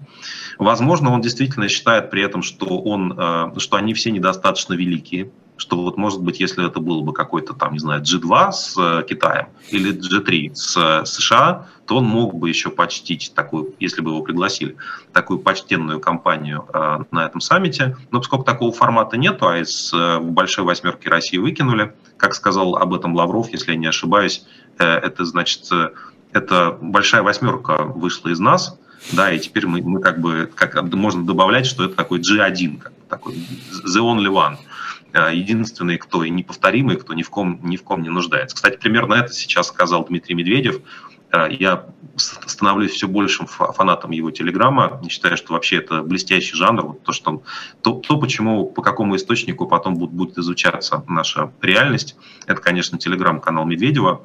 [0.58, 5.78] Возможно, он действительно считает при этом, что, он, э, что они все недостаточно великие, что
[5.78, 9.50] вот может быть, если это было бы какой-то там, не знаю, G2 с э, Китаем
[9.70, 14.24] или G3 с э, США, то он мог бы еще почтить такую, если бы его
[14.24, 14.78] пригласили,
[15.14, 16.68] такую почтенную компанию
[17.12, 17.96] на этом саммите.
[18.12, 23.16] Но поскольку такого формата нету, а из большой восьмерки России выкинули, как сказал об этом
[23.16, 24.44] Лавров, если я не ошибаюсь,
[24.78, 25.72] это значит
[26.34, 28.80] эта большая восьмерка вышла из нас,
[29.12, 32.94] да, и теперь мы, мы как бы, как можно добавлять, что это такой G1, как
[33.10, 34.58] такой the only one,
[35.14, 38.56] а, единственный, кто и неповторимый, кто ни в ком, ни в ком не нуждается.
[38.56, 40.82] Кстати, примерно это сейчас сказал Дмитрий Медведев.
[41.32, 41.86] А, я
[42.16, 45.00] становлюсь все большим фанатом его телеграмма.
[45.04, 46.86] Я считаю, что вообще это блестящий жанр.
[46.86, 47.44] Вот то, что,
[47.82, 53.66] то, то, почему, по какому источнику потом будет, будет изучаться наша реальность, это, конечно, телеграм-канал
[53.66, 54.22] Медведева.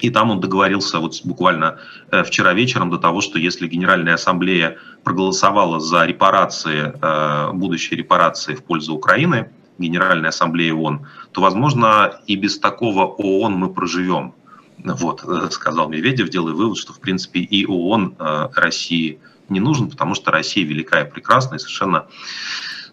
[0.00, 1.78] И там он договорился вот буквально
[2.10, 8.54] э, вчера вечером до того, что если Генеральная Ассамблея проголосовала за репарации, э, будущие репарации
[8.54, 14.34] в пользу Украины, Генеральная Ассамблея ООН, то, возможно, и без такого ООН мы проживем.
[14.78, 18.16] Вот, э, сказал Медведев, делая вывод, что, в принципе, и ООН
[18.54, 22.06] России не нужен, потому что Россия великая и прекрасная, и совершенно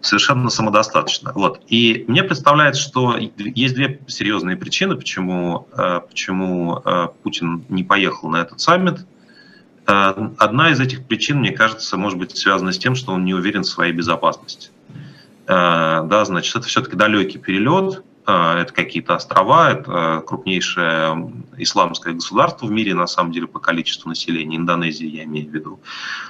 [0.04, 1.32] совершенно самодостаточно.
[1.34, 1.62] Вот.
[1.68, 8.30] И мне представляется, что есть две серьезные причины, почему, э, почему э, Путин не поехал
[8.30, 9.06] на этот саммит.
[9.88, 13.34] Э, одна из этих причин, мне кажется, может быть связана с тем, что он не
[13.34, 14.70] уверен в своей безопасности.
[15.46, 22.94] Да, значит, это все-таки далекий перелет, это какие-то острова, это крупнейшее исламское государство в мире,
[22.94, 25.80] на самом деле, по количеству населения, Индонезия, я имею в виду.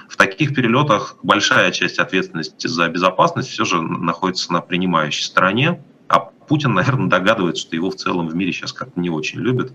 [0.08, 6.18] В таких перелетах большая часть ответственности за безопасность все же находится на принимающей стороне, а
[6.20, 9.72] Путин, наверное, догадывается, что его в целом в мире сейчас как-то не очень любят,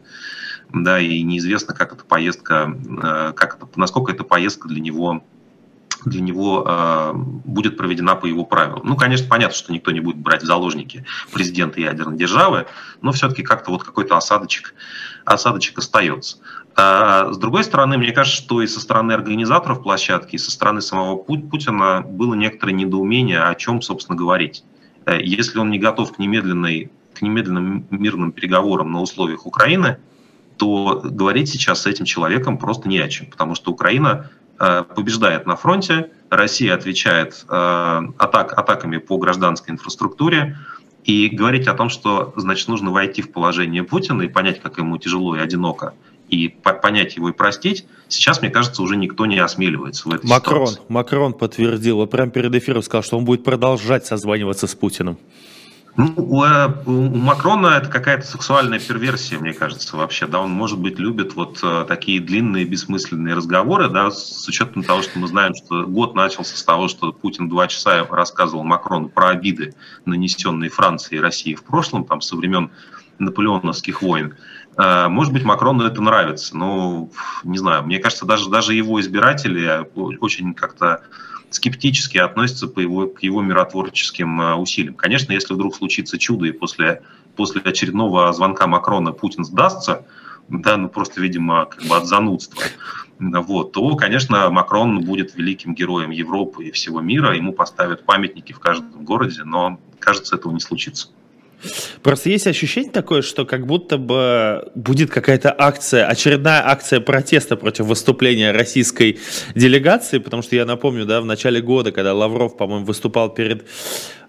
[0.73, 5.23] да, и неизвестно, как эта поездка, э, как это, насколько эта поездка для него
[6.05, 8.81] для него э, будет проведена по его правилам.
[8.83, 12.67] Ну, конечно, понятно, что никто не будет брать в заложники президента ядерной державы,
[13.01, 14.73] но все-таки как-то вот какой-то осадочек,
[15.25, 16.37] осадочек остается.
[16.75, 20.81] А, с другой стороны, мне кажется, что и со стороны организаторов площадки, и со стороны
[20.81, 24.63] самого Путина было некоторое недоумение, о чем, собственно, говорить.
[25.05, 29.97] Э, если он не готов к немедленной к немедленным мирным переговорам на условиях Украины,
[30.57, 34.29] то говорить сейчас с этим человеком просто не о чем, потому что Украина
[34.95, 40.57] побеждает на фронте, Россия отвечает э, атак, атаками по гражданской инфраструктуре,
[41.03, 44.97] и говорить о том, что, значит, нужно войти в положение Путина и понять, как ему
[44.97, 45.93] тяжело и одиноко,
[46.29, 50.29] и по понять его и простить, сейчас, мне кажется, уже никто не осмеливается в этой
[50.29, 50.81] Макрон, ситуации.
[50.87, 55.17] Макрон подтвердил, вот прямо перед эфиром сказал, что он будет продолжать созваниваться с Путиным.
[55.99, 60.27] Ну, у, э, у Макрона это какая-то сексуальная перверсия, мне кажется, вообще.
[60.27, 65.01] Да, он, может быть, любит вот э, такие длинные, бессмысленные разговоры, да, с учетом того,
[65.01, 69.27] что мы знаем, что год начался с того, что Путин два часа рассказывал Макрону про
[69.31, 69.73] обиды,
[70.05, 72.71] нанесенные Франции и России в прошлом, там, со времен
[73.17, 74.35] наполеоновских войн.
[74.77, 77.09] Э, может быть, Макрону это нравится, но
[77.43, 77.83] не знаю.
[77.83, 81.01] Мне кажется, даже, даже его избиратели очень как-то
[81.49, 84.95] скептически относятся по его, к его миротворческим э, усилиям.
[84.95, 87.01] Конечно, если вдруг случится чудо, и после,
[87.35, 90.05] после очередного звонка Макрона Путин сдастся,
[90.49, 92.63] да, ну просто, видимо, как бы от занудства,
[93.19, 98.59] вот, то, конечно, Макрон будет великим героем Европы и всего мира, ему поставят памятники в
[98.59, 101.09] каждом городе, но, кажется, этого не случится.
[102.03, 107.85] Просто есть ощущение такое, что как будто бы будет какая-то акция, очередная акция протеста против
[107.85, 109.19] выступления российской
[109.55, 113.65] делегации, потому что я напомню, да, в начале года, когда Лавров, по-моему, выступал перед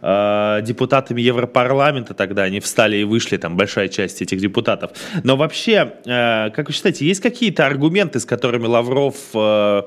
[0.02, 4.90] э, депутатами Европарламента, тогда они встали и вышли, там большая часть этих депутатов.
[5.24, 9.82] Но вообще, э, как вы считаете, есть какие-то аргументы, с которыми Лавров э,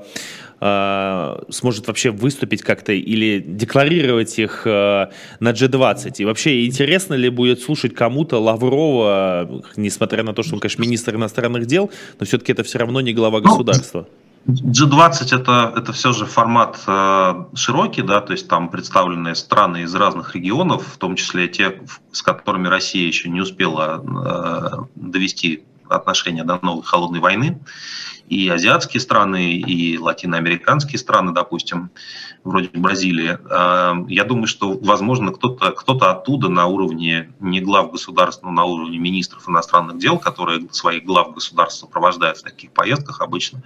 [0.61, 5.07] э, сможет вообще выступить как-то или декларировать их э,
[5.39, 6.16] на G20?
[6.18, 11.16] И вообще, интересно ли будет слушать кому-то Лаврова, несмотря на то, что он, конечно, министр
[11.16, 14.07] иностранных дел, но все-таки это все равно не глава ну, государства?
[14.48, 19.96] G20 это, это все же формат э, широкий, да, то есть там представлены страны из
[19.96, 21.82] разных регионов, в том числе те,
[22.12, 27.60] с которыми Россия еще не успела э, довести отношения до новой холодной войны
[28.28, 31.92] и азиатские страны, и латиноамериканские страны, допустим,
[32.44, 33.38] вроде Бразилии.
[33.50, 38.64] А, я думаю, что, возможно, кто-то кто оттуда на уровне не глав государств, но на
[38.64, 43.62] уровне министров иностранных дел, которые своих глав государств сопровождают в таких поездках обычно,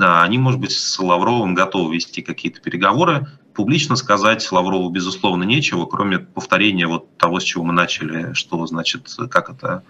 [0.00, 5.86] а, они, может быть, с Лавровым готовы вести какие-то переговоры, публично сказать Лаврову, безусловно, нечего,
[5.86, 9.82] кроме повторения вот того, с чего мы начали, что, значит, как это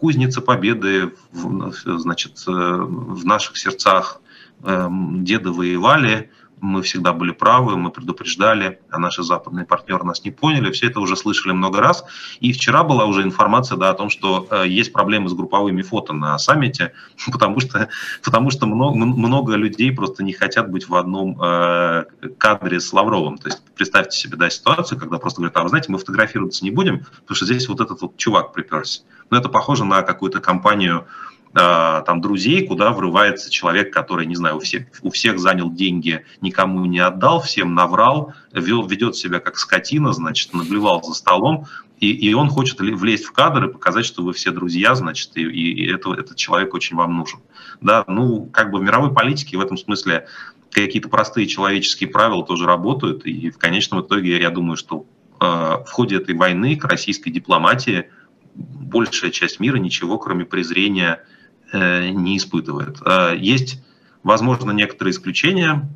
[0.00, 4.20] кузница победы, значит, э, в наших сердцах
[4.64, 6.30] эм, деды воевали,
[6.62, 10.70] мы всегда были правы, мы предупреждали, а наши западные партнеры нас не поняли.
[10.70, 12.04] Все это уже слышали много раз.
[12.38, 16.12] И вчера была уже информация да, о том, что э, есть проблемы с групповыми фото
[16.12, 16.92] на саммите,
[17.32, 17.88] потому что,
[18.22, 22.04] потому что много, много людей просто не хотят быть в одном э,
[22.38, 23.38] кадре с Лавровым.
[23.38, 26.70] То есть представьте себе да, ситуацию, когда просто говорят, а вы знаете, мы фотографироваться не
[26.70, 29.02] будем, потому что здесь вот этот вот чувак приперся.
[29.32, 31.06] Но это похоже на какую-то компанию
[31.54, 36.26] а, там друзей, куда врывается человек, который, не знаю, у всех, у всех занял деньги,
[36.42, 41.64] никому не отдал, всем наврал, вел, ведет себя как скотина, значит, наблевал за столом,
[41.98, 45.44] и, и он хочет влезть в кадр и показать, что вы все друзья, значит, и,
[45.44, 47.40] и это, этот человек очень вам нужен.
[47.80, 50.26] Да, ну, как бы в мировой политике в этом смысле
[50.70, 55.06] какие-то простые человеческие правила тоже работают, и в конечном итоге я думаю, что
[55.40, 58.10] э, в ходе этой войны к российской дипломатии
[58.54, 61.24] большая часть мира ничего, кроме презрения
[61.72, 62.98] Э, не испытывает.
[63.04, 63.82] Э, есть,
[64.22, 65.88] возможно, некоторые исключения.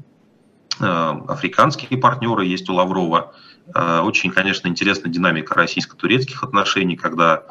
[0.80, 3.34] Э, африканские партнеры есть у Лаврова.
[3.74, 7.42] Очень, конечно, интересна динамика российско-турецких отношений, когда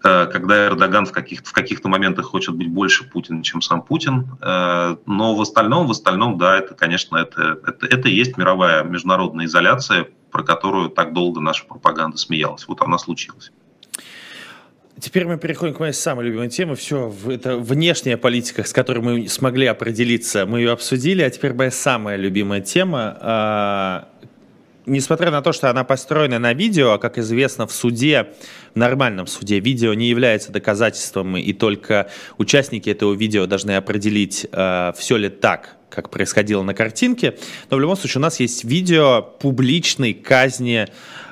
[0.00, 4.38] когда Эрдоган в каких-то в каких-то моментах хочет быть больше Путина, чем сам Путин.
[4.40, 9.46] Но в остальном, в остальном, да, это, конечно, это, это, это и есть мировая международная
[9.46, 12.68] изоляция, про которую так долго наша пропаганда смеялась.
[12.68, 13.50] Вот она случилась.
[15.00, 16.74] Теперь мы переходим к моей самой любимой теме.
[16.74, 21.22] Все, это внешняя политика, с которой мы смогли определиться, мы ее обсудили.
[21.22, 23.16] А теперь моя самая любимая тема.
[23.20, 24.08] А,
[24.86, 28.28] несмотря на то, что она построена на видео, а как известно в суде,
[28.74, 34.92] в нормальном суде, видео не является доказательством, и только участники этого видео должны определить, а,
[34.98, 37.36] все ли так, как происходило на картинке.
[37.70, 40.88] Но в любом случае у нас есть видео публичной казни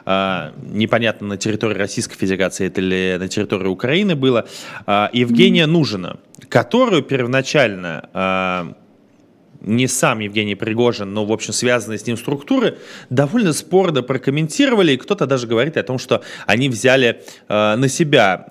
[0.07, 4.47] непонятно на территории Российской Федерации это или на территории Украины было,
[4.87, 8.75] а, Евгения Нужина, которую первоначально а,
[9.67, 12.79] не сам Евгений Пригожин, но, в общем, связанные с ним структуры,
[13.11, 18.47] довольно спорно прокомментировали, и кто-то даже говорит о том, что они взяли э, на себя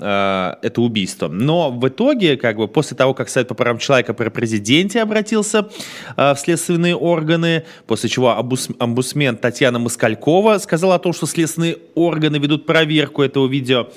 [0.62, 1.30] э, это убийство.
[1.30, 5.70] Но в итоге, как бы, после того, как Совет по правам человека при президенте обратился
[6.18, 12.38] э, в следственные органы, после чего омбудсмен Татьяна Москалькова сказала о том, что следственные органы
[12.38, 13.88] ведут проверку этого видео,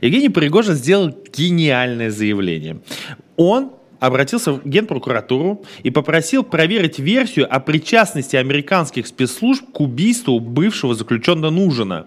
[0.00, 2.80] Евгений Пригожин сделал гениальное заявление.
[3.36, 3.70] Он
[4.06, 11.50] обратился в Генпрокуратуру и попросил проверить версию о причастности американских спецслужб к убийству бывшего заключенного
[11.50, 12.06] Нужина.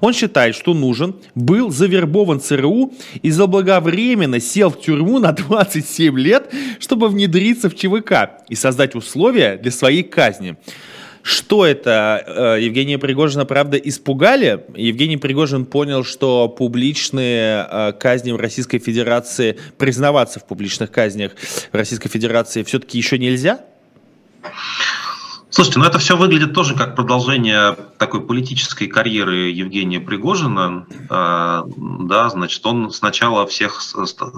[0.00, 2.92] Он считает, что Нужен был завербован ЦРУ
[3.22, 9.56] и заблаговременно сел в тюрьму на 27 лет, чтобы внедриться в ЧВК и создать условия
[9.56, 10.56] для своей казни.
[11.26, 12.22] Что это?
[12.24, 14.64] Э, Евгения Пригожина, правда, испугали?
[14.76, 21.32] Евгений Пригожин понял, что публичные э, казни в Российской Федерации, признаваться в публичных казнях
[21.72, 23.58] в Российской Федерации все-таки еще нельзя?
[25.50, 30.86] Слушайте, ну это все выглядит тоже как продолжение такой политической карьеры Евгения Пригожина.
[31.10, 33.82] Э, да, значит, он сначала всех,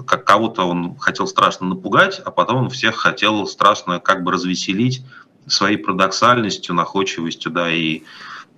[0.07, 5.03] как кого-то он хотел страшно напугать, а потом он всех хотел страшно как бы развеселить
[5.49, 8.03] своей парадоксальностью, находчивостью, да, и,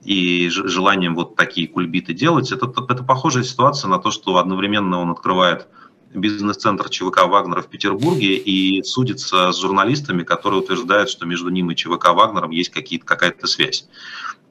[0.04, 2.52] и желанием вот такие кульбиты делать.
[2.52, 5.68] Это, это похожая ситуация на то, что одновременно он открывает
[6.14, 11.76] бизнес-центр ЧВК «Вагнера» в Петербурге и судится с журналистами, которые утверждают, что между ним и
[11.76, 13.88] ЧВК «Вагнером» есть какая-то связь.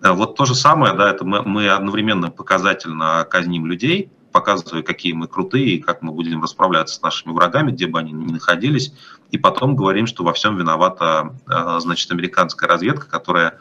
[0.01, 5.29] Вот то же самое, да, это мы, мы одновременно показательно казним людей, показывая, какие мы
[5.29, 8.95] крутые и как мы будем расправляться с нашими врагами, где бы они ни находились,
[9.31, 13.59] и потом говорим, что во всем виновата, э, значит, американская разведка, которая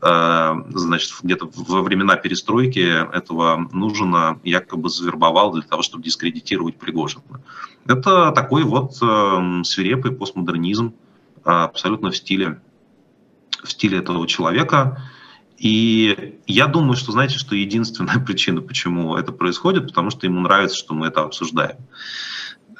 [0.00, 7.42] э, значит, где-то во времена перестройки этого нужно якобы завербовал для того, чтобы дискредитировать Пригожина.
[7.86, 10.94] Это такой вот э, свирепый постмодернизм
[11.44, 12.60] абсолютно в стиле,
[13.62, 15.02] в стиле этого человека.
[15.58, 20.76] И я думаю, что, знаете, что единственная причина, почему это происходит, потому что ему нравится,
[20.76, 21.76] что мы это обсуждаем.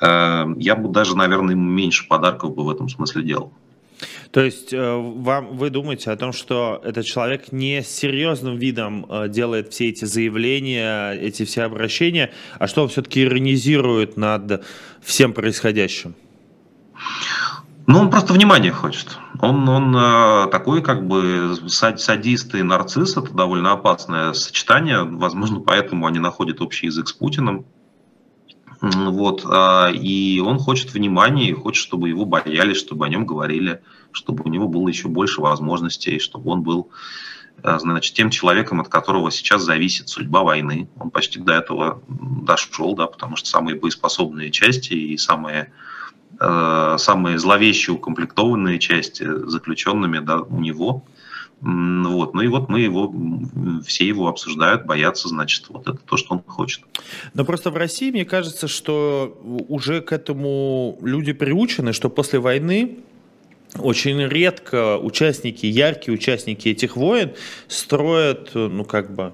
[0.01, 3.53] Э, я бы даже, наверное, меньше подарков бы в этом смысле делал.
[4.31, 9.07] То есть э, вам, вы думаете о том, что этот человек не с серьезным видом
[9.09, 14.65] э, делает все эти заявления, эти все обращения, а что он все-таки иронизирует над
[15.01, 16.15] всем происходящим?
[17.87, 19.19] Ну, он просто внимание хочет.
[19.41, 25.05] Он, он э, такой как бы садист и нарцисс, это довольно опасное сочетание.
[25.05, 27.65] Возможно, поэтому они находят общий язык с Путиным.
[28.81, 33.83] Вот, э, и он хочет внимания, и хочет, чтобы его боялись, чтобы о нем говорили,
[34.13, 36.91] чтобы у него было еще больше возможностей, чтобы он был
[37.63, 40.89] э, значит, тем человеком, от которого сейчас зависит судьба войны.
[40.99, 45.73] Он почти до этого дошел, да, потому что самые боеспособные части и самые
[46.41, 51.05] Э, самые зловещие укомплектованные части заключенными да, у него.
[51.61, 52.35] Вот.
[52.35, 53.13] Ну и вот мы его,
[53.85, 56.85] все его обсуждают, боятся, значит, вот это то, что он хочет.
[57.35, 59.37] Но просто в России, мне кажется, что
[59.69, 62.99] уже к этому люди приучены, что после войны
[63.77, 67.33] очень редко участники, яркие участники этих войн
[67.67, 69.33] строят, ну как бы,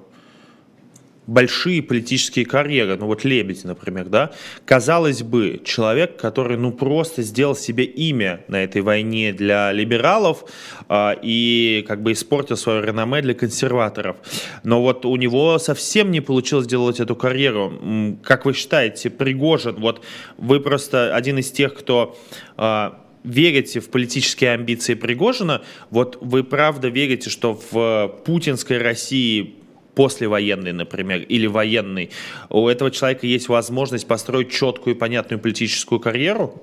[1.27, 4.33] большие политические карьеры, ну вот Лебедь, например, да,
[4.65, 10.45] казалось бы, человек, который, ну, просто сделал себе имя на этой войне для либералов
[10.89, 14.17] э, и как бы испортил свое реноме для консерваторов.
[14.63, 18.19] Но вот у него совсем не получилось сделать эту карьеру.
[18.23, 20.05] Как вы считаете, Пригожин, вот
[20.37, 22.17] вы просто один из тех, кто
[22.57, 22.91] э,
[23.25, 29.55] верите в политические амбиции Пригожина, вот вы правда верите, что в путинской России
[29.95, 32.11] послевоенный, например, или военный,
[32.51, 36.63] у этого человека есть возможность построить четкую и понятную политическую карьеру?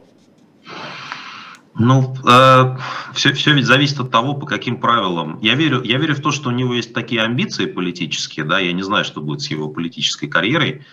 [1.73, 2.77] Ну, э,
[3.13, 5.39] все, все ведь зависит от того, по каким правилам.
[5.41, 8.73] Я верю, я верю в то, что у него есть такие амбиции политические, да, я
[8.73, 10.85] не знаю, что будет с его политической карьерой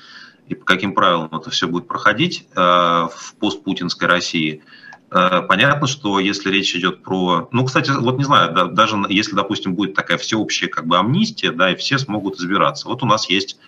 [0.47, 4.63] и по каким правилам это все будет проходить э, в постпутинской России.
[4.63, 7.49] Э, понятно, что если речь идет про...
[7.51, 11.51] Ну, кстати, вот не знаю, да, даже если, допустим, будет такая всеобщая как бы амнистия,
[11.51, 12.89] да, и все смогут избираться.
[12.89, 13.59] Вот у нас есть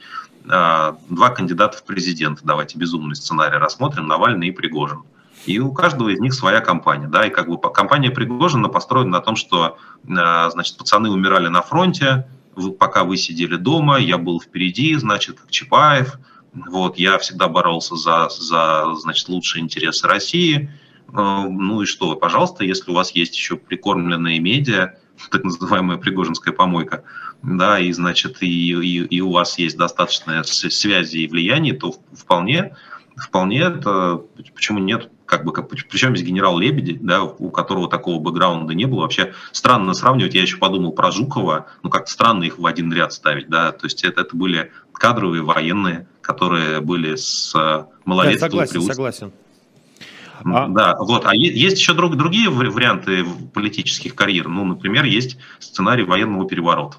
[0.45, 5.03] э, два кандидата в президенты, давайте безумный сценарий рассмотрим, Навальный и Пригожин.
[5.47, 9.21] И у каждого из них своя компания, да, и как бы компания Пригожина построена на
[9.21, 12.27] том, что, э, значит, пацаны умирали на фронте,
[12.79, 16.19] пока вы сидели дома, я был впереди, значит, как Чапаев,
[16.53, 22.65] вот, я всегда боролся за, за значит, лучшие интересы России, а, ну и что, пожалуйста,
[22.65, 24.95] если у вас есть еще прикормленные медиа,
[25.31, 27.05] так называемая пригожинская помойка,
[27.43, 32.75] да, и значит, и, и, и у вас есть достаточно связи и влияния, то вполне
[33.17, 34.23] вполне это,
[34.55, 38.87] почему нет, как бы, как, причем здесь генерал Лебеди, да, у которого такого бэкграунда не
[38.87, 39.03] было.
[39.03, 43.13] Вообще странно сравнивать, я еще подумал про Жукова, ну как-то странно их в один ряд
[43.13, 48.49] ставить, да, то есть это, это были кадровые военные, которые были с э, малолетства.
[48.49, 49.33] Да, согласен, согласен.
[50.45, 50.69] А...
[50.69, 51.27] Да, вот.
[51.27, 54.49] А есть еще друг, другие варианты политических карьер.
[54.49, 56.99] Ну, например, есть сценарий военного переворота.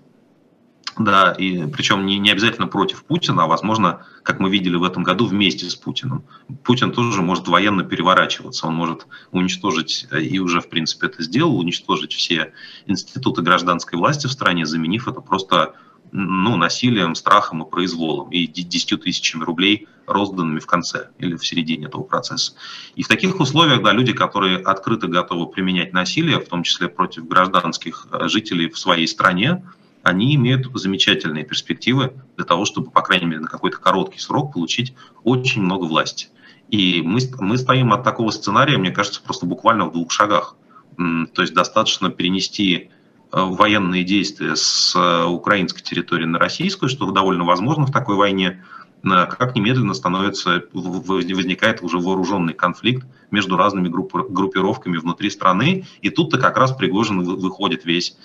[0.98, 5.04] Да, и причем не, не обязательно против Путина, а возможно, как мы видели в этом
[5.04, 6.26] году, вместе с Путиным.
[6.64, 12.12] Путин тоже может военно переворачиваться, он может уничтожить, и уже в принципе это сделал, уничтожить
[12.12, 12.54] все
[12.88, 15.76] институты гражданской власти в стране, заменив это просто
[16.12, 21.86] ну, насилием, страхом и произволом, и 10 тысячами рублей, розданными в конце или в середине
[21.86, 22.54] этого процесса.
[22.96, 27.28] И в таких условиях, да, люди, которые открыто готовы применять насилие, в том числе против
[27.28, 29.64] гражданских э, жителей в своей стране,
[30.04, 34.94] они имеют замечательные перспективы для того, чтобы, по крайней мере, на какой-то короткий срок получить
[35.24, 36.28] очень много власти.
[36.70, 40.56] И мы, мы стоим от такого сценария, мне кажется, просто буквально в двух шагах.
[40.98, 42.90] То есть достаточно перенести
[43.32, 48.64] военные действия с э, украинской территории на российскую, что довольно возможно в такой войне,
[49.04, 56.38] э, как немедленно становится, возникает уже вооруженный конфликт между разными группировками внутри страны, и тут-то
[56.38, 58.18] как раз Пригожин выходит весь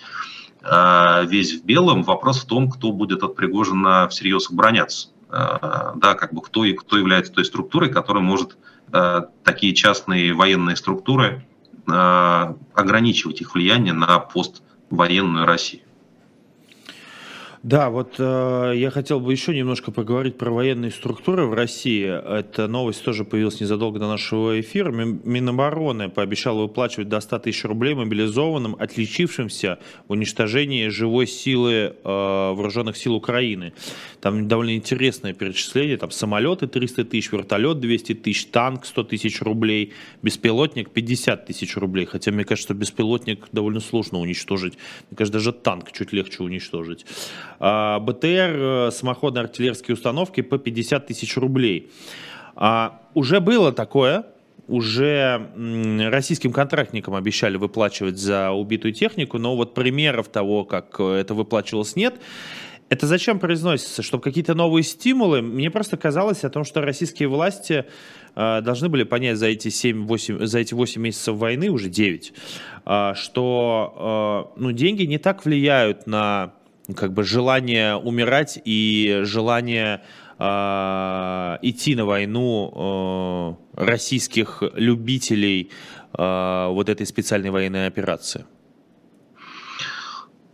[0.68, 2.02] Э, весь в белом.
[2.02, 5.09] Вопрос в том, кто будет от Пригожина всерьез обороняться.
[5.30, 8.57] Э, да, как бы кто, и кто является той структурой, которая может
[8.92, 11.46] э, такие частные военные структуры
[11.88, 14.18] ограничивать их влияние на
[14.89, 15.86] поствоенную Россию.
[17.67, 22.07] Да, вот э, я хотел бы еще немножко поговорить про военные структуры в России.
[22.07, 24.93] Эта новость тоже появилась незадолго до нашего эфира.
[24.93, 32.97] Минобороны пообещала выплачивать до 100 тысяч рублей мобилизованным, отличившимся в уничтожении живой силы э, вооруженных
[32.97, 33.73] сил Украины.
[34.21, 35.97] Там довольно интересное перечисление.
[35.97, 39.93] Там самолеты 300 тысяч, вертолет 200 тысяч, танк 100 тысяч рублей,
[40.23, 42.07] беспилотник 50 тысяч рублей.
[42.07, 44.75] Хотя мне кажется, что беспилотник довольно сложно уничтожить.
[45.11, 47.05] Мне кажется, даже танк чуть легче уничтожить.
[47.59, 51.90] А, БТР, э, самоходные артиллерийские установки по 50 тысяч рублей.
[52.54, 54.26] А, уже было такое,
[54.68, 55.48] уже
[56.11, 62.16] российским контрактникам обещали выплачивать за убитую технику, но вот примеров того, как это выплачивалось, нет.
[62.88, 64.02] Это зачем произносится?
[64.02, 65.42] Чтобы какие-то новые стимулы?
[65.42, 67.84] Мне просто казалось о том, что российские власти
[68.36, 72.32] э, должны были понять за эти 7-8, за эти 8 месяцев войны, уже 9,
[72.86, 76.54] э, что э, ну, деньги не так влияют на
[76.95, 80.03] как бы желание умирать и желание
[80.39, 85.70] э, идти на войну э, российских любителей
[86.16, 88.45] э, вот этой специальной военной операции?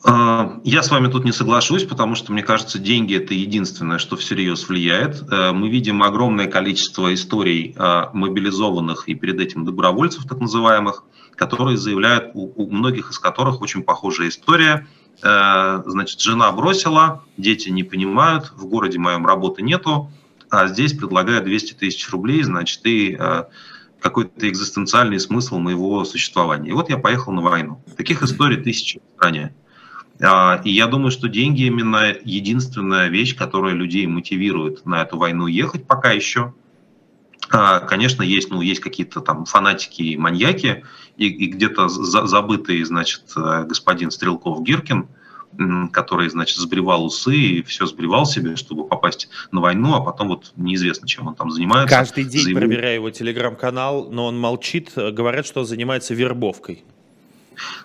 [0.04, 4.16] А, я с вами тут не соглашусь, потому что, мне кажется, деньги– это единственное, что
[4.16, 5.22] всерьез влияет.
[5.30, 7.76] Э, мы видим огромное количество историй
[8.12, 11.04] мобилизованных и перед этим добровольцев, так называемых,
[11.36, 14.86] которые заявляют, у многих из которых очень похожая история–
[15.20, 20.10] значит, жена бросила, дети не понимают, в городе моем работы нету,
[20.52, 23.44] а здесь предлагают 200 тысяч рублей, значит, и э,
[24.00, 26.70] какой-то экзистенциальный смысл моего существования.
[26.70, 27.82] И вот я поехал на войну.
[27.96, 29.54] Таких историй тысячи в стране.
[30.20, 35.46] А, и я думаю, что деньги именно единственная вещь, которая людей мотивирует на эту войну
[35.46, 36.52] ехать пока еще.
[37.50, 40.84] А, конечно, есть, ну, есть какие-то там фанатики и маньяки,
[41.16, 45.08] и, и где-то за, забытый, значит, э, господин Стрелков-Гиркин,
[45.92, 50.52] который, значит, сбривал усы и все сбривал себе, чтобы попасть на войну, а потом вот
[50.56, 51.94] неизвестно, чем он там занимается.
[51.94, 52.60] Каждый день заявил...
[52.60, 56.84] проверяю его телеграм-канал, но он молчит, говорят, что он занимается вербовкой.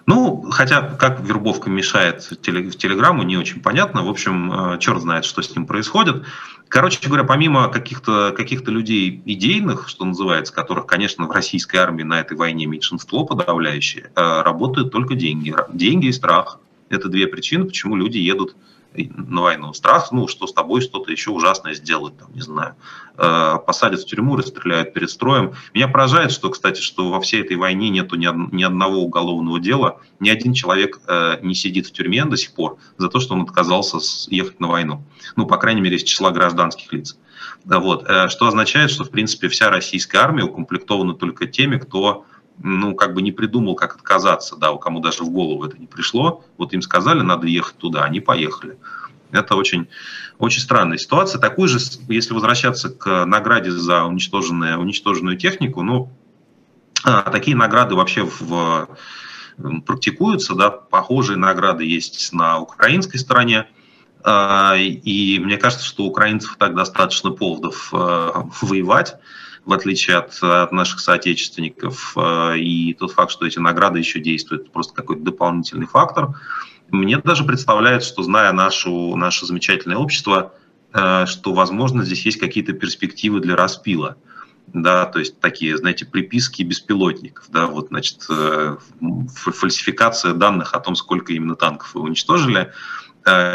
[0.05, 4.03] Ну, хотя как вербовка мешает в Телеграму, не очень понятно.
[4.03, 6.23] В общем, э, черт знает, что с ним происходит.
[6.69, 12.19] Короче говоря, помимо каких-то каких идей идейных, что называется, которых, конечно, в российской армии на
[12.19, 15.55] этой войне меньшинство подавляющее, э, работают только деньги.
[15.71, 16.59] Деньги и страх.
[16.89, 18.55] Это две причины, почему люди едут
[19.05, 19.73] на войну.
[19.73, 22.75] Страх, ну, что с тобой что-то еще ужасное сделают, там, не знаю,
[23.17, 25.53] э, посадят в тюрьму, расстреляют перед строем.
[25.73, 29.99] Меня поражает, что, кстати, что во всей этой войне нету ни, ни одного уголовного дела,
[30.19, 33.43] ни один человек э, не сидит в тюрьме до сих пор за то, что он
[33.43, 33.97] отказался
[34.29, 35.03] ехать на войну.
[35.35, 37.17] Ну, по крайней мере, из числа гражданских лиц.
[37.65, 38.05] Вот.
[38.07, 42.25] Э, что означает, что, в принципе, вся российская армия укомплектована только теми, кто
[42.59, 45.87] ну, как бы не придумал, как отказаться, да, у кому даже в голову это не
[45.87, 46.43] пришло.
[46.57, 48.77] Вот им сказали, надо ехать туда, они поехали.
[49.31, 49.87] Это очень,
[50.39, 51.39] очень странная ситуация.
[51.39, 56.09] Такую же, если возвращаться к награде за уничтоженную, уничтоженную технику, ну,
[57.03, 58.89] а, такие награды вообще в,
[59.85, 63.67] практикуются, да, похожие награды есть на украинской стороне.
[64.23, 69.17] А, и мне кажется, что у украинцев так достаточно поводов а, воевать.
[69.67, 72.13] В отличие от, от наших соотечественников.
[72.15, 76.39] Э, и тот факт, что эти награды еще действуют, просто какой-то дополнительный фактор.
[76.89, 80.53] Мне даже представляется, что зная нашу, наше замечательное общество,
[80.93, 84.15] э, что, возможно, здесь есть какие-то перспективы для распила.
[84.67, 88.77] Да, то есть такие, знаете, приписки беспилотников, да, вот, значит, э,
[89.33, 92.71] фальсификация данных о том, сколько именно танков вы уничтожили.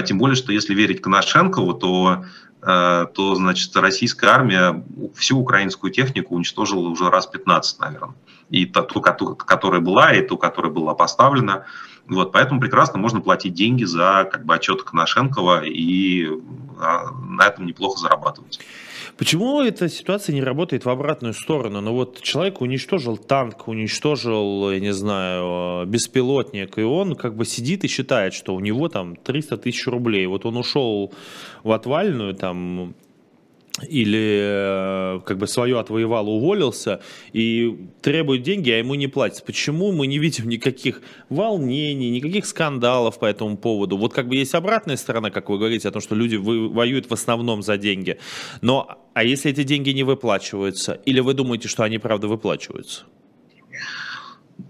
[0.05, 2.25] Тем более, что если верить Коношенкову, то
[2.65, 4.85] то, значит, российская армия
[5.17, 8.15] всю украинскую технику уничтожила уже раз 15, наверное.
[8.51, 11.65] И ту, которая была, и ту, которая была поставлена.
[12.07, 16.29] Вот, поэтому прекрасно можно платить деньги за как бы, отчет Коношенкова и
[16.83, 18.61] на этом неплохо зарабатывать.
[19.17, 21.81] Почему эта ситуация не работает в обратную сторону?
[21.81, 27.85] Ну вот человек уничтожил танк, уничтожил, я не знаю, беспилотник, и он как бы сидит
[27.85, 30.27] и считает, что у него там 300 тысяч рублей.
[30.27, 31.13] Вот он ушел
[31.63, 32.95] в отвальную, там
[33.89, 37.01] или э, как бы свое отвоевал, уволился
[37.33, 39.45] и требует деньги, а ему не платят.
[39.45, 41.01] Почему мы не видим никаких
[41.31, 43.97] волнений, никаких скандалов по этому поводу?
[43.97, 47.15] Вот как бы есть обратная сторона, как вы говорите, о том, что люди воюют в
[47.15, 48.19] основном за деньги.
[48.61, 51.01] Но а если эти деньги не выплачиваются?
[51.07, 53.05] Или вы думаете, что они правда выплачиваются?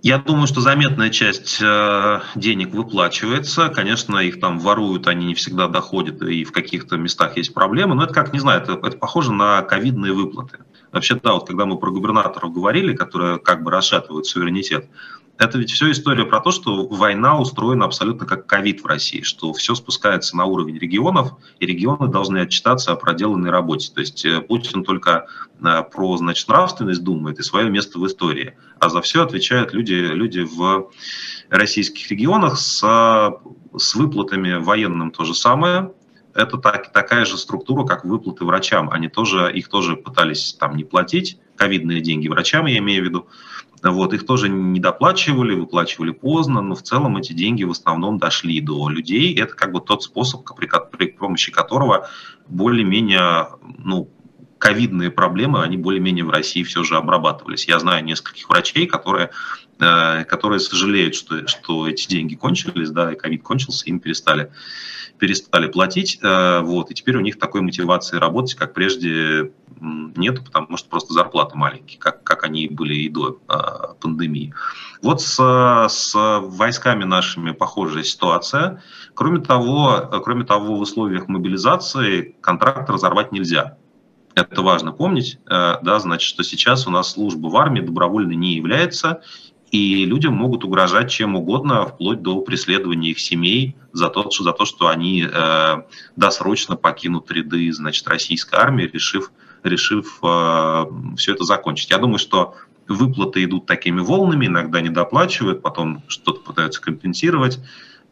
[0.03, 3.69] Я думаю, что заметная часть э, денег выплачивается.
[3.69, 7.95] Конечно, их там воруют, они не всегда доходят, и в каких-то местах есть проблемы.
[7.95, 10.59] Но это как, не знаю, это, это похоже на ковидные выплаты.
[10.91, 14.89] Вообще, да, вот когда мы про губернаторов говорили, которые как бы расшатывают суверенитет,
[15.43, 19.53] это ведь все история про то, что война устроена абсолютно как ковид в России, что
[19.53, 23.91] все спускается на уровень регионов, и регионы должны отчитаться о проделанной работе.
[23.93, 25.27] То есть э, Путин только
[25.61, 29.95] э, про значит, нравственность думает и свое место в истории, а за все отвечают люди,
[29.95, 30.91] люди в
[31.49, 32.81] российских регионах с,
[33.77, 35.93] с выплатами военным то же самое,
[36.35, 38.91] это так, такая же структура, как выплаты врачам.
[38.91, 43.29] Они тоже, их тоже пытались там не платить, ковидные деньги врачам, я имею в виду.
[43.83, 48.61] Вот, их тоже не доплачивали, выплачивали поздно, но в целом эти деньги в основном дошли
[48.61, 49.35] до людей.
[49.35, 52.09] Это как бы тот способ, при, при помощи которого
[52.47, 54.09] более-менее, ну,
[54.63, 57.67] ковидные проблемы, они более-менее в России все же обрабатывались.
[57.67, 59.31] Я знаю нескольких врачей, которые,
[59.81, 64.53] э, которые сожалеют, что, что эти деньги кончились, да, и ковид кончился, им перестали,
[65.19, 69.51] перестали платить, э, вот, и теперь у них такой мотивации работать, как прежде,
[69.81, 74.55] нету, потому что просто зарплаты маленькие, как, как они были и до а, пандемии.
[75.03, 78.81] Вот с, с войсками нашими похожая ситуация.
[79.15, 83.77] Кроме того, кроме того, в условиях мобилизации контракт разорвать нельзя.
[84.35, 88.55] Это важно помнить, э, да, значит, что сейчас у нас служба в армии добровольно не
[88.55, 89.23] является,
[89.71, 94.53] и людям могут угрожать чем угодно, вплоть до преследования их семей за то, что, за
[94.53, 95.83] то, что они э,
[96.17, 100.85] досрочно покинут ряды значит, российской армии, решив решив э,
[101.17, 101.91] все это закончить.
[101.91, 102.55] Я думаю, что
[102.89, 107.61] выплаты идут такими волнами, иногда не доплачивают, потом что-то пытаются компенсировать,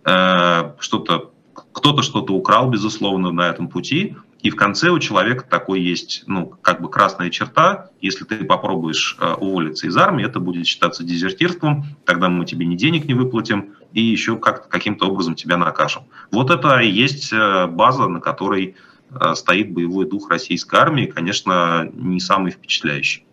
[0.04, 1.32] э, что-то
[1.72, 6.46] кто-то что-то украл, безусловно, на этом пути, и в конце у человека такой есть, ну,
[6.46, 7.90] как бы красная черта.
[8.00, 12.76] Если ты попробуешь э, уволиться из армии, это будет считаться дезертирством, тогда мы тебе ни
[12.76, 16.04] денег не выплатим, и еще как каким-то образом тебя накажем.
[16.30, 18.76] Вот это и есть э, база, на которой
[19.10, 23.24] Э, стоит боевой дух российской армии, конечно, не самый впечатляющий.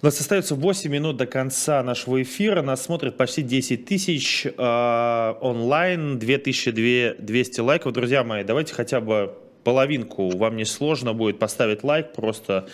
[0.00, 2.60] У нас остается 8 минут до конца нашего эфира.
[2.62, 7.92] Нас смотрит почти 10 тысяч э, онлайн, 2200 лайков.
[7.92, 10.30] Друзья мои, давайте хотя бы половинку.
[10.36, 12.66] Вам не сложно будет поставить лайк, просто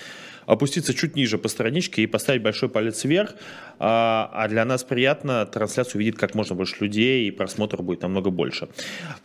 [0.49, 3.35] опуститься чуть ниже по страничке и поставить большой палец вверх.
[3.79, 8.31] А, а для нас приятно, трансляцию увидит как можно больше людей, и просмотр будет намного
[8.31, 8.69] больше.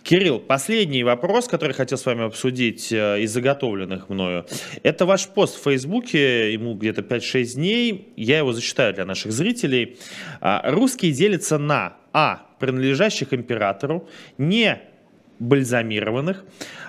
[0.03, 4.45] Кирилл, последний вопрос, который хотел с вами обсудить э, из заготовленных мною.
[4.84, 8.09] Это ваш пост в Фейсбуке, ему где-то 5-6 дней.
[8.18, 9.97] Я его зачитаю для наших зрителей.
[10.41, 12.45] А, Русские делятся на А.
[12.59, 14.82] Принадлежащих императору, не
[15.39, 16.43] бальзамированных,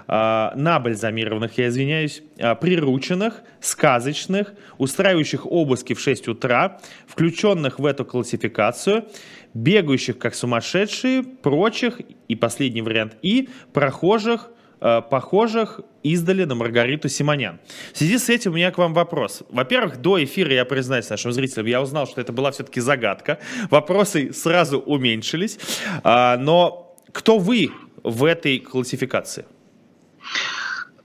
[0.06, 9.06] набальзамированных, я извиняюсь, а, прирученных, сказочных, устраивающих обыски в 6 утра, включенных в эту классификацию,
[9.54, 14.50] бегающих как сумасшедшие, прочих, и последний вариант И, прохожих,
[14.80, 17.58] а, похожих издали на Маргариту Симонян.
[17.94, 19.42] В связи с этим у меня к вам вопрос.
[19.48, 23.38] Во-первых, до эфира, я признаюсь нашим зрителям, я узнал, что это была все-таки загадка.
[23.70, 25.58] Вопросы сразу уменьшились.
[26.04, 27.70] Но кто вы
[28.02, 29.46] в этой классификации?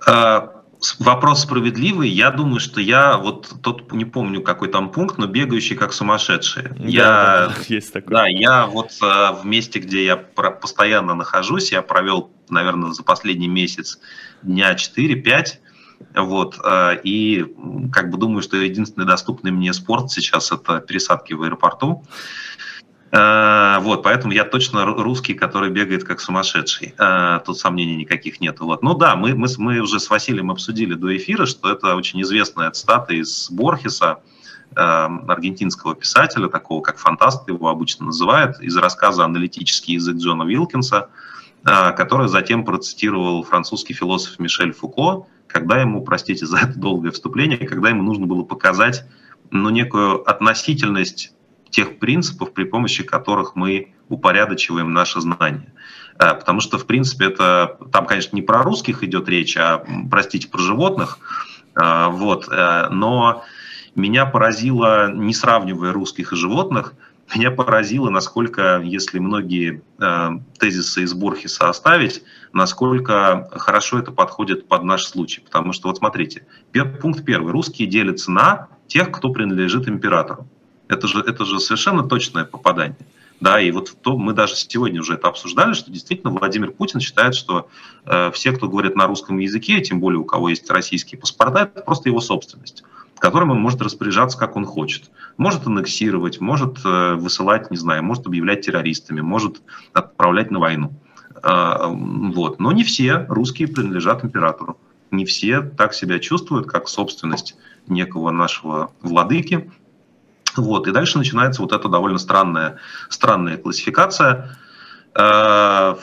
[0.06, 0.64] А,
[1.00, 2.10] вопрос справедливый.
[2.10, 6.70] Я думаю, что я вот тот не помню какой там пункт, но бегающий как сумасшедший.
[6.70, 8.14] Да, я, да, есть такой.
[8.14, 13.48] Да, я вот а, в месте, где я постоянно нахожусь, я провел, наверное, за последний
[13.48, 14.00] месяц
[14.42, 15.46] дня 4-5
[16.16, 17.46] Вот, э, и
[17.92, 22.06] как бы думаю, что единственный доступный мне спорт сейчас это пересадки в аэропорту.
[23.12, 26.94] Э, вот, поэтому я точно русский, который бегает как сумасшедший.
[26.98, 28.60] Э, тут сомнений никаких нет.
[28.60, 28.84] Вот.
[28.84, 32.72] Ну да, мы, мы, мы уже с Василием обсудили до эфира, что это очень известная
[32.72, 34.20] цитата из Борхеса,
[34.76, 41.10] аргентинского писателя, такого как фантаст его обычно называют, из рассказа «Аналитический язык» Джона Вилкинса,
[41.64, 47.90] который затем процитировал французский философ Мишель Фуко, когда ему, простите за это долгое вступление, когда
[47.90, 49.04] ему нужно было показать
[49.50, 51.34] ну, некую относительность
[51.70, 55.74] тех принципов, при помощи которых мы упорядочиваем наше знание.
[56.20, 60.48] Э, потому что, в принципе, это там, конечно, не про русских идет речь, а, простите,
[60.48, 61.20] про животных.
[61.76, 62.48] Э, вот.
[62.52, 63.44] Э, но
[63.96, 66.94] меня поразило, не сравнивая русских и животных,
[67.36, 69.84] меня поразило, насколько, если многие
[70.60, 75.40] тезисы из Борхеса оставить, насколько хорошо это подходит под наш случай.
[75.42, 76.48] Потому что, вот смотрите,
[77.00, 77.52] пункт первый.
[77.52, 80.48] Русские делятся на тех, кто принадлежит императору.
[80.90, 82.98] Это же, это же совершенно точное попадание.
[83.40, 87.36] Да, и вот то, мы даже сегодня уже это обсуждали, что действительно Владимир Путин считает,
[87.36, 87.70] что
[88.06, 91.82] э, все, кто говорит на русском языке, тем более у кого есть российские паспорта, это
[91.82, 92.84] просто его собственность
[93.20, 95.12] которым он может распоряжаться, как он хочет.
[95.38, 99.62] Может аннексировать, может э, высылать, не знаю, может объявлять террористами, может
[99.94, 100.94] отправлять на войну.
[101.44, 102.60] Э, вот.
[102.60, 104.78] Но не все русские принадлежат императору.
[105.12, 107.56] Не все так себя чувствуют, как собственность
[107.88, 109.70] некого нашего владыки.
[110.58, 110.88] Вот.
[110.88, 112.78] И дальше начинается вот эта довольно странная,
[113.10, 114.58] странная классификация.
[115.16, 115.96] Э,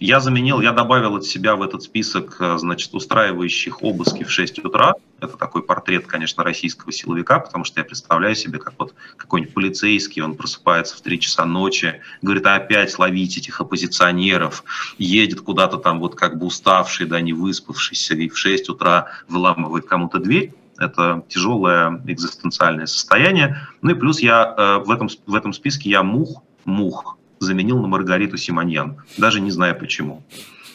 [0.00, 4.64] я заменил, я добавил от себя в этот список, э, значит, устраивающих обыски в 6
[4.64, 4.94] утра.
[5.20, 10.22] Это такой портрет, конечно, российского силовика, потому что я представляю себе, как вот какой-нибудь полицейский,
[10.22, 14.64] он просыпается в 3 часа ночи, говорит, опять ловить этих оппозиционеров,
[14.96, 19.86] едет куда-то там вот как бы уставший, да, не выспавшийся, и в 6 утра выламывает
[19.86, 23.58] кому-то дверь это тяжелое экзистенциальное состояние.
[23.82, 27.86] Ну и плюс я э, в, этом, в этом списке я мух, мух, заменил на
[27.86, 30.22] Маргариту Симоньян, даже не знаю почему.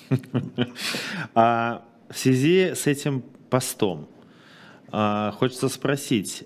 [1.34, 4.08] А, в связи с этим постом
[4.92, 6.46] а, хочется спросить,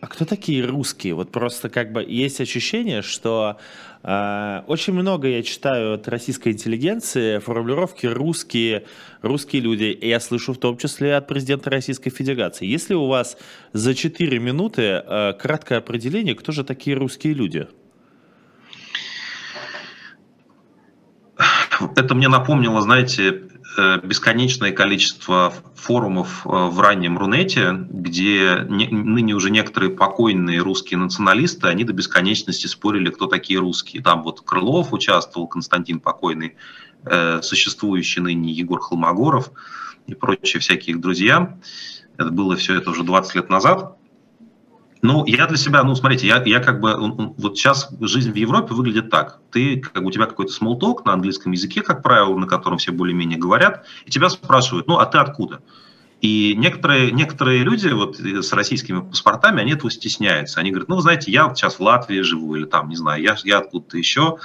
[0.00, 1.14] а, кто такие русские?
[1.14, 3.56] Вот просто как бы есть ощущение, что
[4.02, 8.84] э, очень много я читаю от российской интеллигенции формулировки русские,
[9.22, 9.84] русские люди.
[9.84, 12.66] И я слышу в том числе от президента Российской Федерации.
[12.66, 13.38] Если у вас
[13.72, 17.66] за 4 минуты э, краткое определение, кто же такие русские люди?
[21.96, 23.42] Это мне напомнило, знаете,
[24.02, 31.84] бесконечное количество форумов э, в раннем Рунете, где ныне уже некоторые покойные русские националисты, они
[31.84, 34.02] до бесконечности спорили, кто такие русские.
[34.02, 36.56] Там вот Крылов участвовал, Константин покойный,
[37.04, 39.50] э, существующий ныне Егор Холмогоров
[40.06, 41.58] и прочие всякие их друзья.
[42.16, 43.95] Это было все это уже 20 лет назад.
[45.06, 46.96] Ну, я для себя, ну, смотрите, я, я как бы,
[47.36, 49.38] вот сейчас жизнь в Европе выглядит так.
[49.52, 53.38] Ты, как у тебя какой-то small на английском языке, как правило, на котором все более-менее
[53.38, 55.60] говорят, и тебя спрашивают, ну, а ты откуда?
[56.22, 60.58] И некоторые, некоторые люди вот с российскими паспортами, они этого стесняются.
[60.58, 63.36] Они говорят, ну, знаете, я вот сейчас в Латвии живу, или там, не знаю, я,
[63.44, 64.38] я откуда-то еще.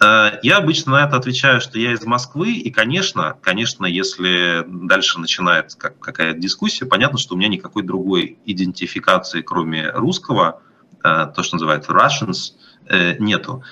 [0.00, 5.18] Э, я обычно на это отвечаю, что я из Москвы, и, конечно, конечно, если дальше
[5.18, 10.62] начинается как, какая-то дискуссия, понятно, что у меня никакой другой идентификации, кроме русского,
[11.02, 12.52] э, то, что называется Russians,
[12.88, 13.62] э, нету.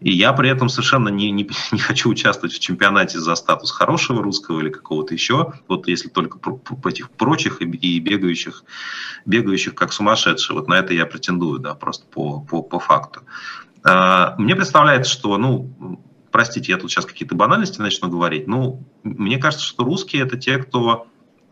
[0.00, 4.22] И я при этом совершенно не, не, не хочу участвовать в чемпионате за статус хорошего
[4.22, 8.64] русского или какого-то еще, вот если только против прочих и, и бегающих,
[9.24, 10.56] бегающих как сумасшедшие.
[10.56, 13.22] Вот на это я претендую, да, просто по, по, по факту.
[13.86, 19.38] А, мне представляется, что, ну, простите, я тут сейчас какие-то банальности начну говорить, ну, мне
[19.38, 21.06] кажется, что русские это те, кто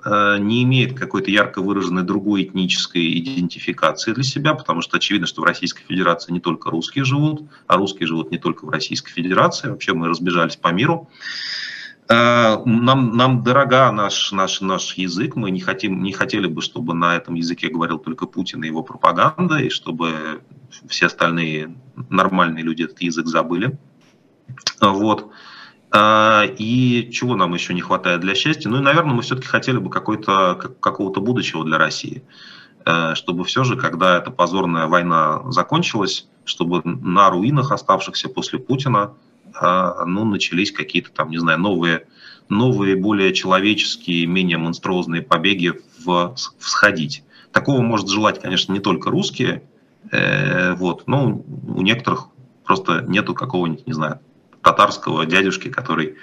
[0.04, 5.42] э, не имеет какой-то ярко выраженной другой этнической идентификации для себя, потому что очевидно, что
[5.42, 9.68] в Российской Федерации не только русские живут, а русские живут не только в Российской Федерации,
[9.68, 11.08] вообще мы разбежались по миру.
[12.08, 16.94] Э, нам, нам дорога наш, наш, наш язык, мы не, хотим, не хотели бы, чтобы
[16.94, 20.42] на этом языке говорил только Путин и его пропаганда, и чтобы
[20.88, 21.74] все остальные
[22.10, 23.78] нормальные люди этот язык забыли.
[24.80, 25.30] Вот.
[25.90, 28.68] А, и чего нам еще не хватает для счастья?
[28.68, 32.22] Ну и, наверное, мы все-таки хотели бы какой-то, какого-то будущего для России.
[32.84, 39.14] Э, чтобы все же, когда эта позорная война закончилась, чтобы на руинах, оставшихся после Путина,
[39.54, 42.06] а, ну, начались какие-то там, не знаю, новые,
[42.48, 47.24] новые более человеческие, менее монструозные побеги в, всходить.
[47.52, 49.62] Такого может желать, конечно, не только русские,
[50.10, 51.04] Э, вот.
[51.06, 52.28] Ну, у некоторых
[52.64, 54.20] просто нету какого-нибудь, не знаю,
[54.62, 56.16] татарского дядюшки, который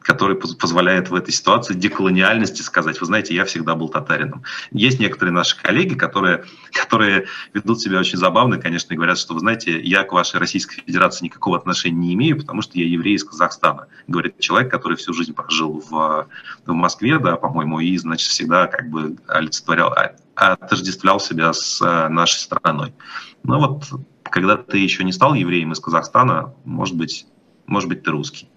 [0.00, 4.42] который позволяет в этой ситуации деколониальности сказать, вы знаете, я всегда был татарином.
[4.70, 9.40] Есть некоторые наши коллеги, которые, которые ведут себя очень забавно, конечно, и говорят, что, вы
[9.40, 13.24] знаете, я к вашей Российской Федерации никакого отношения не имею, потому что я еврей из
[13.24, 13.88] Казахстана.
[14.08, 16.28] Говорит человек, который всю жизнь прожил в,
[16.66, 22.08] в Москве, да, по-моему, и, значит, всегда как бы олицетворял, а, отождествлял себя с э,
[22.08, 22.94] нашей страной.
[23.42, 23.84] Но вот,
[24.22, 27.26] когда ты еще не стал евреем из Казахстана, может быть,
[27.66, 28.48] может быть, ты русский.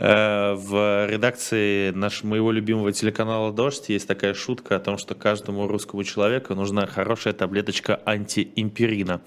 [0.00, 5.66] Э, в редакции нашего моего любимого телеканала «Дождь» есть такая шутка о том, что каждому
[5.66, 9.20] русскому человеку нужна хорошая таблеточка антиимперина.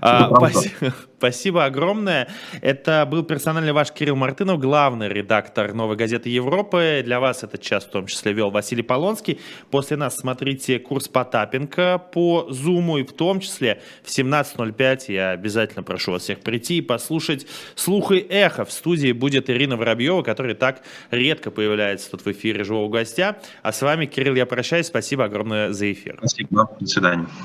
[0.00, 2.28] А, спасибо, спасибо огромное.
[2.62, 7.02] Это был персональный ваш Кирилл Мартынов, главный редактор «Новой газеты Европы».
[7.04, 9.40] Для вас этот час в том числе вел Василий Полонский.
[9.70, 15.82] После нас смотрите курс Потапенко по Зуму и в том числе в 17.05 я обязательно
[15.82, 18.64] прошу вас всех прийти и послушать «Слух и эхо».
[18.64, 23.38] В студии будет Ирина Воробьева который так редко появляется тут в эфире живого гостя.
[23.62, 24.86] А с вами, Кирилл, я прощаюсь.
[24.86, 26.18] Спасибо огромное за эфир.
[26.18, 26.68] Спасибо.
[26.78, 27.28] До свидания.